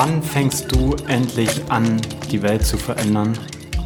Wann 0.00 0.22
fängst 0.22 0.70
du 0.70 0.94
endlich 1.08 1.60
an, 1.72 2.00
die 2.30 2.40
Welt 2.40 2.64
zu 2.64 2.76
verändern? 2.76 3.36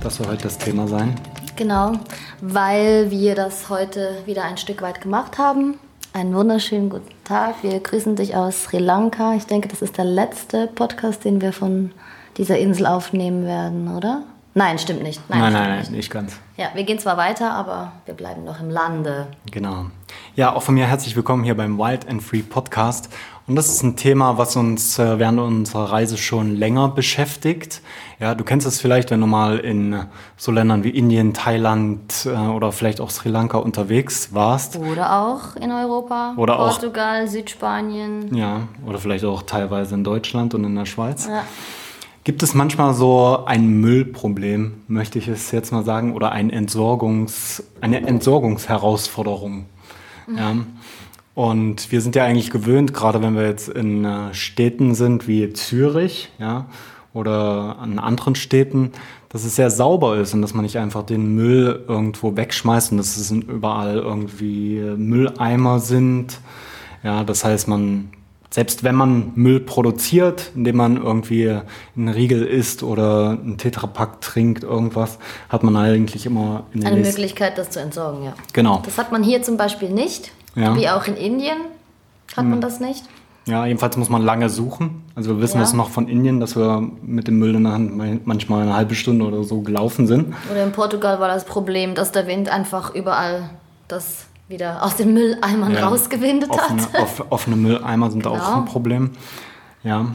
Das 0.03 0.17
soll 0.17 0.27
heute 0.27 0.43
das 0.43 0.59
Thema 0.59 0.87
sein. 0.87 1.15
Genau, 1.57 1.95
weil 2.43 3.11
wir 3.11 3.35
das 3.35 3.71
heute 3.71 4.19
wieder 4.27 4.45
ein 4.45 4.59
Stück 4.59 4.83
weit 4.83 5.01
gemacht 5.01 5.39
haben. 5.39 5.79
Einen 6.13 6.35
wunderschönen 6.35 6.91
guten 6.91 7.15
Tag. 7.25 7.63
Wir 7.63 7.81
grüßen 7.81 8.15
dich 8.15 8.37
aus 8.37 8.65
Sri 8.65 8.77
Lanka. 8.77 9.33
Ich 9.37 9.47
denke, 9.47 9.69
das 9.69 9.81
ist 9.81 9.97
der 9.97 10.05
letzte 10.05 10.67
Podcast, 10.67 11.25
den 11.25 11.41
wir 11.41 11.55
von 11.55 11.93
dieser 12.37 12.59
Insel 12.59 12.89
aufnehmen 12.89 13.47
werden, 13.47 13.97
oder? 13.97 14.25
Nein, 14.55 14.79
stimmt 14.79 15.03
nicht. 15.03 15.19
Nein, 15.31 15.39
nein, 15.41 15.51
stimmt 15.53 15.67
nein, 15.69 15.79
nicht. 15.81 15.91
nicht 15.93 16.11
ganz. 16.11 16.37
Ja, 16.59 16.67
wir 16.75 16.85
gehen 16.85 16.99
zwar 16.99 17.17
weiter, 17.17 17.53
aber 17.55 17.93
wir 18.05 18.13
bleiben 18.13 18.45
noch 18.45 18.61
im 18.61 18.69
Lande. 18.69 19.29
Genau. 19.51 19.87
Ja, 20.35 20.55
auch 20.55 20.63
von 20.63 20.75
mir 20.75 20.87
herzlich 20.87 21.17
willkommen 21.17 21.43
hier 21.43 21.57
beim 21.57 21.79
Wild 21.79 22.07
and 22.07 22.23
Free 22.23 22.43
Podcast. 22.43 23.09
Und 23.47 23.57
das 23.57 23.69
ist 23.71 23.83
ein 23.83 23.97
Thema, 23.97 24.37
was 24.37 24.55
uns 24.55 24.99
äh, 24.99 25.19
während 25.19 25.41
unserer 25.41 25.91
Reise 25.91 26.19
schon 26.19 26.55
länger 26.55 26.89
beschäftigt. 26.89 27.81
Ja, 28.21 28.35
du 28.35 28.45
kennst 28.45 28.67
es 28.67 28.79
vielleicht, 28.79 29.11
wenn 29.11 29.23
du 29.23 29.27
mal 29.27 29.59
in 29.59 30.05
so 30.37 30.53
Ländern 30.53 30.85
wie 30.85 30.91
Indien, 30.91 31.33
Thailand 31.33 32.27
äh, 32.27 32.37
oder 32.37 32.73
vielleicht 32.73 33.01
auch 33.01 33.09
Sri 33.09 33.31
Lanka 33.31 33.57
unterwegs 33.57 34.35
warst. 34.35 34.77
Oder 34.77 35.19
auch 35.23 35.57
in 35.57 35.73
Europa, 35.73 36.35
Oder 36.37 36.59
auch- 36.61 36.69
Portugal, 36.73 37.27
Südspanien. 37.27 38.35
Ja, 38.37 38.69
oder 38.87 38.99
vielleicht 38.99 39.25
auch 39.25 39.43
teilweise 39.45 39.95
in 39.95 40.05
Deutschland 40.05 40.53
und 40.55 40.65
in 40.65 40.75
der 40.77 40.85
Schweiz. 40.87 41.27
Ja. 41.27 41.43
Gibt 42.25 42.43
es 42.45 42.55
manchmal 42.55 42.95
so 42.95 43.45
ein 43.47 43.81
Müllproblem, 43.81 44.75
möchte 44.87 45.19
ich 45.19 45.27
es 45.27 45.51
jetzt 45.51 45.73
mal 45.73 45.85
sagen, 45.85 46.15
oder 46.15 46.31
ein 46.31 46.51
Entsorgungs, 46.51 47.65
eine 47.81 48.07
Entsorgungsherausforderung? 48.07 49.67
Ja. 50.37 50.57
Und 51.35 51.91
wir 51.91 52.01
sind 52.01 52.15
ja 52.15 52.25
eigentlich 52.25 52.51
gewöhnt, 52.51 52.95
gerade 52.95 53.23
wenn 53.23 53.35
wir 53.35 53.47
jetzt 53.47 53.69
in 53.69 54.05
äh, 54.05 54.35
Städten 54.35 54.95
sind 54.95 55.27
wie 55.27 55.53
Zürich, 55.53 56.31
ja, 56.39 56.67
oder 57.15 57.79
an 57.81 57.99
anderen 57.99 58.35
Städten, 58.35 58.93
dass 59.29 59.45
es 59.45 59.57
sehr 59.57 59.71
sauber 59.71 60.17
ist 60.17 60.35
und 60.35 60.43
dass 60.43 60.55
man 60.55 60.63
nicht 60.63 60.79
einfach 60.79 61.05
den 61.05 61.35
Müll 61.35 61.85
irgendwo 61.89 62.37
wegschmeißt 62.37 62.93
und 62.93 62.99
dass 62.99 63.17
es 63.17 63.31
überall 63.31 63.97
irgendwie 63.97 64.81
Mülleimer 64.97 65.79
sind. 65.79 66.39
Ja, 67.03 67.25
das 67.25 67.45
heißt, 67.45 67.67
man, 67.67 68.11
selbst 68.53 68.85
wenn 68.85 68.95
man 68.95 69.33
Müll 69.35 69.61
produziert, 69.61 70.51
indem 70.55 70.77
man 70.77 70.97
irgendwie 71.03 71.59
einen 71.97 72.09
Riegel 72.09 72.45
isst 72.45 72.83
oder 72.83 73.31
einen 73.31 73.57
Tetrapack 73.57 74.21
trinkt, 74.21 74.63
irgendwas, 74.63 75.19
hat 75.49 75.63
man 75.63 75.75
eigentlich 75.77 76.27
immer 76.27 76.65
Eine 76.75 77.01
Möglichkeit, 77.01 77.57
das 77.57 77.71
zu 77.71 77.81
entsorgen, 77.81 78.25
ja. 78.25 78.35
Genau. 78.53 78.83
Das 78.85 78.99
hat 78.99 79.11
man 79.11 79.23
hier 79.23 79.43
zum 79.43 79.57
Beispiel 79.57 79.89
nicht, 79.89 80.33
Ja. 80.55 80.77
wie 80.77 80.89
auch 80.91 81.07
in 81.07 81.17
Indien 81.17 81.57
hat 82.37 82.45
man 82.45 82.61
das 82.61 82.79
nicht. 82.81 83.05
Ja, 83.47 83.67
jedenfalls 83.67 83.97
muss 83.97 84.09
man 84.09 84.23
lange 84.23 84.49
suchen. 84.49 85.03
Also 85.17 85.31
wir 85.37 85.43
wissen 85.43 85.57
Ja. 85.57 85.63
das 85.63 85.73
noch 85.73 85.89
von 85.91 86.07
Indien, 86.09 86.39
dass 86.39 86.55
wir 86.55 86.89
mit 87.03 87.27
dem 87.27 87.39
Müll 87.41 87.55
in 87.57 87.65
der 87.65 87.73
Hand 87.73 87.97
mal- 87.97 88.21
manchmal 88.25 88.63
eine 88.63 88.77
halbe 88.77 88.95
Stunde 88.95 89.25
oder 89.25 89.43
so 89.45 89.63
gelaufen 89.63 90.07
sind. 90.07 90.33
Oder 90.51 90.63
in 90.63 90.71
Portugal 90.73 91.19
war 91.21 91.29
das 91.29 91.45
Problem, 91.45 91.95
dass 91.97 92.13
der 92.13 92.27
Wind 92.29 92.49
einfach 92.51 92.95
überall 92.95 93.51
das 93.89 94.27
wieder 94.53 94.83
aus 94.85 94.97
den 94.97 95.13
Mülleimern 95.15 95.73
Ja. 95.73 95.89
rausgewindet 95.89 96.51
Offene, 96.51 96.83
hat. 96.83 96.95
off, 97.01 97.25
offene 97.31 97.57
Mülleimer 97.57 98.11
sind 98.11 98.27
auch 98.27 98.35
Genau. 98.35 98.59
ein 98.59 98.65
Problem. 98.67 99.11
Ja. 99.83 100.07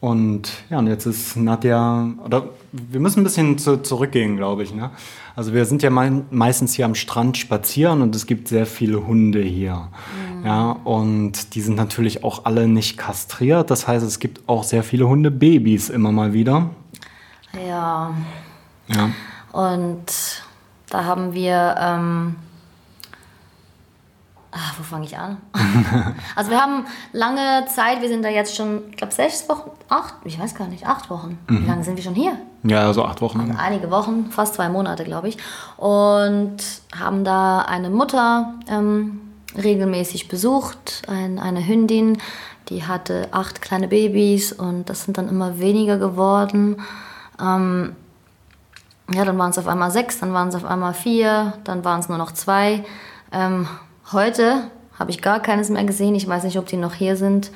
Und 0.00 0.50
ja, 0.70 0.78
und 0.78 0.86
jetzt 0.86 1.04
ist 1.04 1.36
Nadja, 1.36 2.08
oder 2.24 2.44
wir 2.72 3.00
müssen 3.00 3.20
ein 3.20 3.24
bisschen 3.24 3.58
zu, 3.58 3.82
zurückgehen, 3.82 4.38
glaube 4.38 4.62
ich. 4.62 4.72
Ne? 4.74 4.90
Also 5.36 5.52
wir 5.52 5.66
sind 5.66 5.82
ja 5.82 5.90
mei- 5.90 6.22
meistens 6.30 6.72
hier 6.72 6.86
am 6.86 6.94
Strand 6.94 7.36
spazieren 7.36 8.00
und 8.00 8.14
es 8.16 8.24
gibt 8.26 8.48
sehr 8.48 8.64
viele 8.64 9.06
Hunde 9.06 9.42
hier. 9.42 9.88
Mhm. 10.38 10.46
Ja, 10.46 10.70
und 10.84 11.54
die 11.54 11.60
sind 11.60 11.76
natürlich 11.76 12.24
auch 12.24 12.46
alle 12.46 12.66
nicht 12.66 12.96
kastriert. 12.96 13.70
Das 13.70 13.86
heißt, 13.86 14.06
es 14.06 14.20
gibt 14.20 14.48
auch 14.48 14.64
sehr 14.64 14.82
viele 14.84 15.06
Hundebabys 15.06 15.90
immer 15.90 16.12
mal 16.12 16.32
wieder. 16.32 16.70
Ja, 17.68 18.14
Ja. 18.88 19.10
und 19.52 20.06
da 20.88 21.04
haben 21.04 21.34
wir. 21.34 21.74
Ähm, 21.78 22.36
ah, 24.52 24.72
wo 24.78 24.82
fange 24.82 25.04
ich 25.04 25.16
an? 25.16 25.38
also, 26.36 26.50
wir 26.50 26.60
haben 26.60 26.86
lange 27.12 27.66
Zeit, 27.66 28.02
wir 28.02 28.08
sind 28.08 28.24
da 28.24 28.28
jetzt 28.28 28.56
schon, 28.56 28.82
ich 28.90 28.96
glaube, 28.96 29.12
sechs 29.12 29.48
Wochen, 29.48 29.70
acht, 29.88 30.14
ich 30.24 30.38
weiß 30.38 30.54
gar 30.54 30.68
nicht, 30.68 30.86
acht 30.86 31.10
Wochen. 31.10 31.38
Wie 31.48 31.66
lange 31.66 31.84
sind 31.84 31.96
wir 31.96 32.04
schon 32.04 32.14
hier? 32.14 32.36
Ja, 32.62 32.92
so 32.92 33.04
acht 33.04 33.20
Wochen. 33.20 33.56
einige 33.58 33.90
Wochen, 33.90 34.30
fast 34.30 34.54
zwei 34.54 34.68
Monate, 34.68 35.04
glaube 35.04 35.28
ich. 35.28 35.38
Und 35.76 36.58
haben 36.98 37.24
da 37.24 37.60
eine 37.60 37.90
Mutter 37.90 38.54
ähm, 38.68 39.20
regelmäßig 39.56 40.28
besucht, 40.28 41.02
ein, 41.08 41.38
eine 41.38 41.66
Hündin, 41.66 42.18
die 42.68 42.84
hatte 42.84 43.28
acht 43.32 43.62
kleine 43.62 43.88
Babys 43.88 44.52
und 44.52 44.88
das 44.88 45.04
sind 45.04 45.18
dann 45.18 45.28
immer 45.28 45.58
weniger 45.58 45.98
geworden. 45.98 46.76
Ähm, 47.40 47.96
ja, 49.12 49.24
dann 49.24 49.38
waren 49.38 49.50
es 49.50 49.58
auf 49.58 49.66
einmal 49.66 49.90
sechs, 49.90 50.20
dann 50.20 50.32
waren 50.32 50.48
es 50.48 50.54
auf 50.54 50.64
einmal 50.64 50.94
vier, 50.94 51.54
dann 51.64 51.84
waren 51.84 52.00
es 52.00 52.08
nur 52.08 52.18
noch 52.18 52.32
zwei. 52.32 52.84
Ähm, 53.32 53.66
heute 54.12 54.70
habe 54.98 55.10
ich 55.10 55.22
gar 55.22 55.40
keines 55.40 55.70
mehr 55.70 55.84
gesehen. 55.84 56.14
Ich 56.14 56.28
weiß 56.28 56.44
nicht, 56.44 56.58
ob 56.58 56.66
die 56.66 56.76
noch 56.76 56.94
hier 56.94 57.16
sind. 57.16 57.50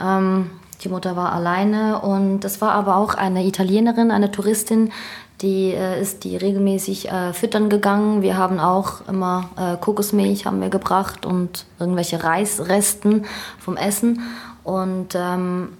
Ähm, 0.00 0.50
die 0.82 0.88
Mutter 0.88 1.16
war 1.16 1.32
alleine 1.32 2.00
und 2.00 2.44
es 2.44 2.60
war 2.60 2.72
aber 2.72 2.96
auch 2.96 3.14
eine 3.14 3.44
Italienerin, 3.44 4.10
eine 4.10 4.30
Touristin, 4.30 4.92
die 5.40 5.72
äh, 5.72 6.00
ist 6.00 6.24
die 6.24 6.36
regelmäßig 6.36 7.10
äh, 7.10 7.32
füttern 7.32 7.68
gegangen. 7.68 8.22
Wir 8.22 8.36
haben 8.36 8.60
auch 8.60 9.06
immer 9.08 9.50
äh, 9.56 9.76
Kokosmilch 9.76 10.46
haben 10.46 10.60
wir 10.60 10.68
gebracht 10.68 11.26
und 11.26 11.66
irgendwelche 11.78 12.22
Reisresten 12.22 13.26
vom 13.58 13.76
Essen 13.76 14.22
und 14.64 15.14
ähm, 15.14 15.70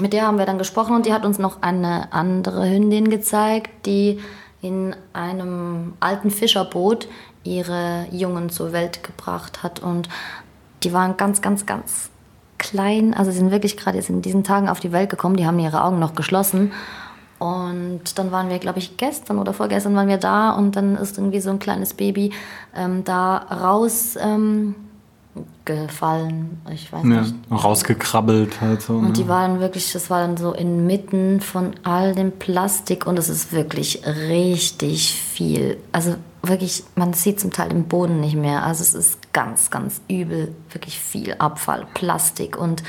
mit 0.00 0.12
der 0.12 0.26
haben 0.26 0.38
wir 0.38 0.46
dann 0.46 0.58
gesprochen 0.58 0.94
und 0.94 1.06
die 1.06 1.12
hat 1.12 1.24
uns 1.24 1.38
noch 1.38 1.62
eine 1.62 2.12
andere 2.12 2.68
Hündin 2.68 3.10
gezeigt, 3.10 3.86
die 3.86 4.20
in 4.62 4.94
einem 5.12 5.94
alten 6.00 6.30
Fischerboot 6.30 7.08
ihre 7.44 8.06
Jungen 8.10 8.50
zur 8.50 8.72
Welt 8.72 9.02
gebracht 9.02 9.62
hat. 9.62 9.80
Und 9.80 10.08
die 10.82 10.92
waren 10.92 11.16
ganz, 11.16 11.40
ganz, 11.42 11.66
ganz 11.66 12.10
klein. 12.58 13.14
Also 13.14 13.30
sie 13.30 13.38
sind 13.38 13.50
wirklich 13.50 13.76
gerade 13.76 13.96
jetzt 13.98 14.10
in 14.10 14.22
diesen 14.22 14.44
Tagen 14.44 14.68
auf 14.68 14.80
die 14.80 14.92
Welt 14.92 15.10
gekommen. 15.10 15.36
Die 15.36 15.46
haben 15.46 15.58
ihre 15.58 15.82
Augen 15.82 15.98
noch 15.98 16.14
geschlossen. 16.14 16.72
Und 17.38 18.18
dann 18.18 18.32
waren 18.32 18.50
wir, 18.50 18.58
glaube 18.58 18.78
ich, 18.80 18.98
gestern 18.98 19.38
oder 19.38 19.54
vorgestern 19.54 19.94
waren 19.96 20.08
wir 20.08 20.18
da 20.18 20.50
und 20.52 20.76
dann 20.76 20.96
ist 20.96 21.16
irgendwie 21.16 21.40
so 21.40 21.48
ein 21.48 21.58
kleines 21.58 21.94
Baby 21.94 22.32
ähm, 22.76 23.02
da 23.02 23.38
raus 23.38 24.18
ähm, 24.20 24.74
gefallen. 25.64 26.60
Ich 26.70 26.92
weiß 26.92 27.02
Ja, 27.04 27.22
nicht. 27.22 27.34
rausgekrabbelt 27.50 28.60
halt 28.60 28.82
so. 28.82 28.92
Und 28.94 29.06
ne? 29.06 29.12
die 29.12 29.26
waren 29.26 29.58
wirklich, 29.58 29.90
das 29.94 30.10
war 30.10 30.20
dann 30.20 30.36
so 30.36 30.52
inmitten 30.52 31.40
von 31.40 31.72
all 31.82 32.14
dem 32.14 32.30
Plastik 32.32 33.06
und 33.06 33.18
es 33.18 33.30
ist 33.30 33.52
wirklich 33.52 34.02
richtig 34.06 35.14
viel. 35.14 35.78
Also 35.92 36.16
wirklich, 36.42 36.84
man 36.94 37.12
sieht 37.12 37.40
zum 37.40 37.52
Teil 37.52 37.68
den 37.68 37.86
Boden 37.88 38.20
nicht 38.20 38.36
mehr. 38.36 38.64
Also 38.64 38.82
es 38.82 38.94
ist 38.94 39.32
ganz, 39.32 39.70
ganz 39.70 40.00
übel, 40.08 40.54
wirklich 40.70 40.98
viel 40.98 41.34
Abfall, 41.34 41.86
Plastik 41.94 42.56
und 42.56 42.82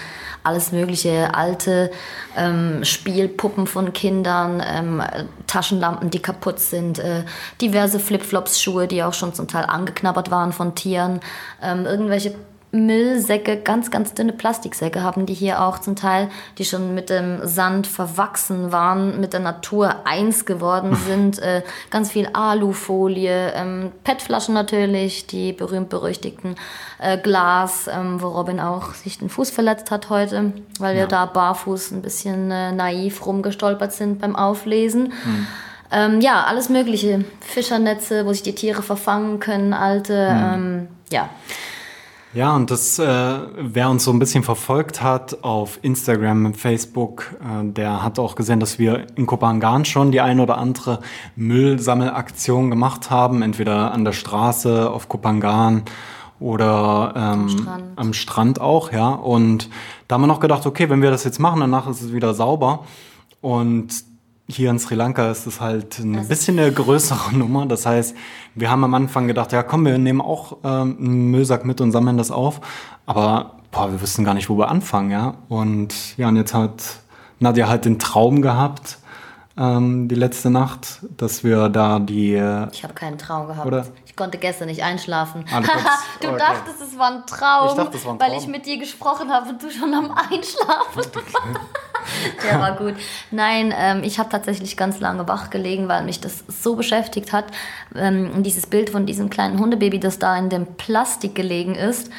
alles 0.44 0.72
mögliche, 0.72 1.35
alte 1.35 1.91
ähm, 2.38 2.84
Spielpuppen 2.84 3.67
von 3.67 3.94
Kindern, 3.94 4.63
ähm, 4.66 5.03
Taschenlampen, 5.47 6.09
die 6.09 6.19
kaputt 6.19 6.59
sind, 6.59 7.00
äh, 7.00 7.23
diverse 7.59 8.00
Flipflops-Schuhe, 8.00 8.88
die 8.88 9.03
auch 9.03 9.13
schon 9.13 9.34
zum 9.34 9.47
Teil 9.47 9.66
angeknabbert 9.66 10.31
waren 10.31 10.53
von 10.53 10.75
Tieren, 10.75 11.19
ähm, 11.61 11.85
irgendwelche 11.85 12.35
Müllsäcke, 12.72 13.58
ganz, 13.58 13.92
ganz 13.92 14.14
dünne 14.14 14.32
Plastiksäcke 14.32 15.04
haben 15.04 15.26
die 15.26 15.34
hier 15.34 15.62
auch 15.62 15.80
zum 15.80 15.96
Teil, 15.96 16.30
die 16.58 16.64
schon 16.64 16.96
mit 16.96 17.09
dem 17.09 17.46
Sand 17.46 17.86
verwachsen 17.86 18.72
waren, 18.72 19.20
mit 19.20 19.34
der 19.34 19.41
Natur 19.41 20.06
eins 20.06 20.46
geworden 20.46 20.96
sind. 21.08 21.40
äh, 21.40 21.64
ganz 21.90 22.12
viel 22.12 22.29
Alufolie, 22.32 23.52
ähm, 23.53 23.91
PET-Flaschen 24.03 24.53
natürlich, 24.53 25.28
die 25.28 25.52
berühmt-berüchtigten 25.52 26.56
äh, 27.00 27.18
Glas, 27.18 27.90
ähm, 27.94 28.22
wo 28.22 28.29
Robin 28.29 28.59
auch 28.59 28.94
sich 28.94 29.20
den 29.20 29.29
Fuß 29.29 29.50
verletzt 29.52 29.91
hat 29.91 30.09
heute, 30.09 30.53
weil 30.79 30.96
wir 30.96 31.08
da 31.08 31.26
barfuß 31.26 31.91
ein 31.91 32.02
bisschen 32.02 32.52
äh, 32.52 32.72
naiv 32.72 33.26
rumgestolpert 33.26 33.91
sind 33.91 34.22
beim 34.22 34.35
Auflesen. 34.35 35.12
Ähm, 35.91 36.22
ja, 36.22 36.46
alles 36.46 36.70
Mögliche. 36.70 37.26
Fischernetze, 37.41 38.26
wo 38.26 38.32
sich 38.32 38.44
die 38.44 38.56
Tiere 38.56 38.82
verfangen 38.82 39.41
können, 39.41 39.74
alte, 39.74 40.14
ähm, 40.14 40.88
ja. 41.12 41.29
Ja, 42.33 42.55
und 42.55 42.72
das, 42.72 42.97
äh, 42.97 43.39
wer 43.57 43.89
uns 43.89 44.05
so 44.05 44.11
ein 44.11 44.19
bisschen 44.19 44.43
verfolgt 44.43 45.03
hat 45.03 45.43
auf 45.43 45.79
Instagram, 45.81 46.53
Facebook, 46.53 47.35
äh, 47.41 47.69
der 47.69 48.03
hat 48.03 48.19
auch 48.19 48.35
gesehen, 48.35 48.61
dass 48.61 48.79
wir 48.79 49.05
in 49.16 49.25
Kopangan 49.25 49.83
schon 49.83 50.13
die 50.13 50.22
ein 50.22 50.39
oder 50.39 50.57
andere 50.57 51.01
Müllsammelaktion 51.35 52.69
gemacht 52.69 53.09
haben, 53.09 53.41
entweder 53.41 53.91
an 53.91 54.05
der 54.05 54.13
Straße 54.13 54.89
auf 54.89 55.09
Kopangan 55.09 55.83
oder 56.39 57.13
ähm, 57.16 57.49
Strand. 57.49 57.83
am 57.97 58.13
Strand 58.13 58.61
auch, 58.61 58.93
ja. 58.93 59.09
Und 59.09 59.69
da 60.07 60.16
haben 60.16 60.22
wir 60.22 60.28
noch 60.28 60.39
gedacht, 60.39 60.66
okay, 60.66 60.89
wenn 60.89 61.01
wir 61.01 61.11
das 61.11 61.25
jetzt 61.25 61.39
machen, 61.39 61.59
danach 61.59 61.87
ist 61.87 62.01
es 62.01 62.13
wieder 62.13 62.33
sauber. 62.33 62.85
Und 63.41 64.10
hier 64.56 64.70
in 64.70 64.80
Sri 64.80 64.96
Lanka 64.96 65.32
ist 65.32 65.48
es 65.48 65.62
halt 65.62 66.00
ein 66.00 66.28
bisschen 66.28 66.59
eine 66.59 66.72
größere 66.72 67.32
Nummer. 67.36 67.66
Das 67.66 67.86
heißt, 67.86 68.16
wir 68.56 68.70
haben 68.70 68.84
am 68.84 68.94
Anfang 68.94 69.28
gedacht, 69.28 69.52
ja 69.52 69.64
komm, 69.64 69.86
wir 69.86 69.98
nehmen 69.98 70.22
auch 70.22 70.58
ähm, 70.64 70.98
einen 71.00 71.32
Müllsack 71.32 71.66
mit 71.66 71.82
und 71.82 71.92
sammeln 71.92 72.18
das 72.18 72.32
auf. 72.32 72.62
Aber 73.06 73.56
boah, 73.72 73.92
wir 73.92 74.02
wussten 74.02 74.24
gar 74.24 74.34
nicht, 74.34 74.50
wo 74.50 74.58
wir 74.58 74.70
anfangen, 74.70 75.12
ja. 75.12 75.36
Und 75.50 76.18
ja, 76.18 76.28
und 76.28 76.36
jetzt 76.36 76.53
hat 76.53 76.84
Nadja 77.40 77.68
hat 77.68 77.86
den 77.86 77.98
Traum 77.98 78.42
gehabt, 78.42 79.00
ähm, 79.58 80.08
die 80.08 80.16
letzte 80.16 80.50
Nacht, 80.50 81.00
dass 81.18 81.44
wir 81.44 81.70
da 81.70 82.00
die. 82.00 82.34
Äh, 82.36 82.68
ich 82.72 82.84
habe 82.84 82.94
keinen 82.94 83.18
Traum 83.18 83.48
gehabt. 83.48 83.66
Oder? 83.66 83.86
Ich 84.06 84.16
konnte 84.16 84.38
gestern 84.38 84.68
nicht 84.68 84.84
einschlafen. 84.84 85.46
Ah, 85.52 85.62
du 86.20 86.28
du 86.28 86.34
okay. 86.34 86.38
dachtest, 86.38 86.82
es 86.82 86.98
war 86.98 87.12
ein 87.12 87.26
Traum, 87.26 87.70
Ich 87.70 87.76
dachte, 87.76 87.98
es 87.98 88.06
war 88.06 88.14
ein 88.14 88.20
weil 88.20 88.30
Traum. 88.30 88.40
ich 88.40 88.48
mit 88.48 88.66
dir 88.66 88.78
gesprochen 88.78 89.32
habe 89.32 89.50
und 89.50 89.64
du 89.64 89.70
schon 89.70 89.94
am 89.94 90.12
Einschlafen 90.12 90.96
warst. 90.96 91.12
Der 92.43 92.59
war 92.59 92.75
gut. 92.75 92.96
Nein, 93.31 93.73
ähm, 93.78 94.03
ich 94.03 94.19
habe 94.19 94.29
tatsächlich 94.29 94.78
ganz 94.78 94.99
lange 94.99 95.28
wach 95.28 95.49
gelegen, 95.49 95.87
weil 95.87 96.03
mich 96.03 96.19
das 96.19 96.43
so 96.47 96.75
beschäftigt 96.75 97.34
hat. 97.34 97.46
Ähm, 97.96 98.43
dieses 98.43 98.67
Bild 98.67 98.90
von 98.90 99.05
diesem 99.05 99.29
kleinen 99.29 99.59
Hundebaby, 99.59 99.99
das 99.99 100.19
da 100.19 100.37
in 100.37 100.49
dem 100.49 100.66
Plastik 100.66 101.35
gelegen 101.35 101.75
ist. 101.75 102.09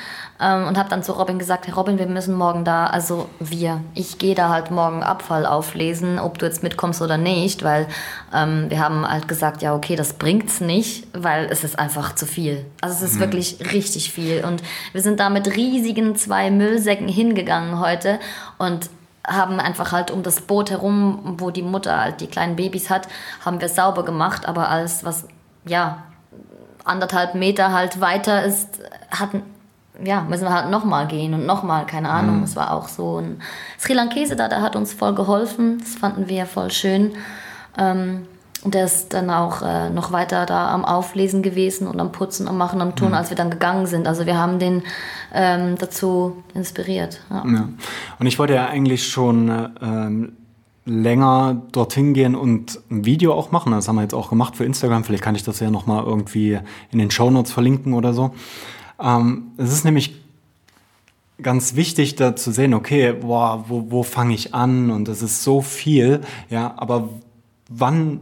Ähm, 0.42 0.66
und 0.66 0.76
habe 0.76 0.88
dann 0.88 1.04
zu 1.04 1.12
Robin 1.12 1.38
gesagt, 1.38 1.66
hey 1.66 1.74
Robin, 1.74 1.98
wir 1.98 2.06
müssen 2.06 2.34
morgen 2.34 2.64
da, 2.64 2.86
also 2.86 3.28
wir, 3.38 3.80
ich 3.94 4.18
gehe 4.18 4.34
da 4.34 4.48
halt 4.48 4.72
morgen 4.72 5.02
Abfall 5.04 5.46
auflesen, 5.46 6.18
ob 6.18 6.38
du 6.38 6.46
jetzt 6.46 6.64
mitkommst 6.64 7.00
oder 7.00 7.16
nicht, 7.16 7.62
weil 7.62 7.86
ähm, 8.34 8.66
wir 8.68 8.80
haben 8.80 9.08
halt 9.08 9.28
gesagt, 9.28 9.62
ja 9.62 9.74
okay, 9.74 9.94
das 9.94 10.14
bringt's 10.14 10.60
nicht, 10.60 11.06
weil 11.12 11.46
es 11.46 11.62
ist 11.62 11.78
einfach 11.78 12.16
zu 12.16 12.26
viel. 12.26 12.64
Also 12.80 12.96
es 12.96 13.12
ist 13.12 13.20
wirklich 13.20 13.58
richtig 13.72 14.10
viel. 14.10 14.44
Und 14.44 14.62
wir 14.92 15.00
sind 15.00 15.20
da 15.20 15.30
mit 15.30 15.54
riesigen 15.54 16.16
zwei 16.16 16.50
Müllsäcken 16.50 17.08
hingegangen 17.08 17.78
heute 17.78 18.18
und 18.58 18.90
haben 19.26 19.60
einfach 19.60 19.92
halt 19.92 20.10
um 20.10 20.22
das 20.22 20.40
Boot 20.40 20.70
herum, 20.70 21.36
wo 21.38 21.50
die 21.50 21.62
Mutter 21.62 21.98
halt 22.00 22.20
die 22.20 22.26
kleinen 22.26 22.56
Babys 22.56 22.90
hat, 22.90 23.08
haben 23.44 23.60
wir 23.60 23.69
sauber 23.69 24.04
gemacht, 24.04 24.46
aber 24.46 24.69
alles, 24.69 25.04
was, 25.04 25.26
ja, 25.64 26.02
anderthalb 26.84 27.34
Meter 27.34 27.72
halt 27.72 28.00
weiter 28.00 28.42
ist, 28.44 28.80
hatten, 29.10 29.42
ja, 30.02 30.22
müssen 30.22 30.44
wir 30.44 30.52
halt 30.52 30.70
nochmal 30.70 31.06
gehen 31.06 31.34
und 31.34 31.46
nochmal, 31.46 31.86
keine 31.86 32.08
Ahnung. 32.08 32.42
Es 32.42 32.56
war 32.56 32.72
auch 32.72 32.88
so 32.88 33.19
ein 33.19 33.40
Sri 33.78 33.92
Lankese 33.92 34.34
da, 34.36 34.48
der 34.48 34.62
hat 34.62 34.74
uns 34.74 34.92
voll 34.92 35.14
geholfen. 35.14 35.78
Das 35.78 35.94
fanden 35.94 36.28
wir 36.28 36.46
voll 36.46 36.70
schön. 36.70 37.12
Ähm, 37.78 38.26
der 38.64 38.84
ist 38.84 39.12
dann 39.12 39.30
auch 39.30 39.62
äh, 39.62 39.90
noch 39.90 40.12
weiter 40.12 40.46
da 40.46 40.72
am 40.72 40.84
Auflesen 40.84 41.42
gewesen 41.42 41.86
und 41.86 42.00
am 42.00 42.12
Putzen, 42.12 42.46
am 42.46 42.58
Machen, 42.58 42.80
am 42.80 42.94
Tun, 42.94 43.12
als 43.14 43.30
wir 43.30 43.36
dann 43.36 43.50
gegangen 43.50 43.86
sind. 43.86 44.06
Also 44.06 44.26
wir 44.26 44.38
haben 44.38 44.58
den 44.58 44.82
ähm, 45.34 45.76
dazu 45.78 46.42
inspiriert. 46.54 47.20
Ja. 47.30 47.44
Ja. 47.46 47.68
Und 48.18 48.26
ich 48.26 48.38
wollte 48.38 48.54
ja 48.54 48.66
eigentlich 48.66 49.08
schon 49.08 49.48
äh, 49.48 49.68
ähm, 49.82 50.32
länger 50.84 51.62
dorthin 51.72 52.14
gehen 52.14 52.34
und 52.34 52.80
ein 52.90 53.04
Video 53.04 53.34
auch 53.34 53.50
machen. 53.50 53.72
Das 53.72 53.88
haben 53.88 53.96
wir 53.96 54.02
jetzt 54.02 54.14
auch 54.14 54.30
gemacht 54.30 54.56
für 54.56 54.64
Instagram. 54.64 55.04
Vielleicht 55.04 55.22
kann 55.22 55.34
ich 55.34 55.42
das 55.42 55.60
ja 55.60 55.70
nochmal 55.70 56.04
irgendwie 56.04 56.58
in 56.90 56.98
den 56.98 57.10
Shownotes 57.10 57.52
verlinken 57.52 57.94
oder 57.94 58.14
so. 58.14 58.32
Ähm, 59.00 59.52
es 59.56 59.72
ist 59.72 59.84
nämlich 59.84 60.20
ganz 61.40 61.74
wichtig 61.74 62.14
da 62.14 62.36
zu 62.36 62.52
sehen, 62.52 62.74
okay, 62.74 63.12
boah, 63.12 63.64
wo, 63.68 63.90
wo 63.90 64.02
fange 64.02 64.34
ich 64.34 64.54
an? 64.54 64.90
Und 64.90 65.08
es 65.08 65.22
ist 65.22 65.42
so 65.42 65.60
viel, 65.60 66.20
ja, 66.50 66.74
aber 66.76 67.08
wann, 67.68 68.20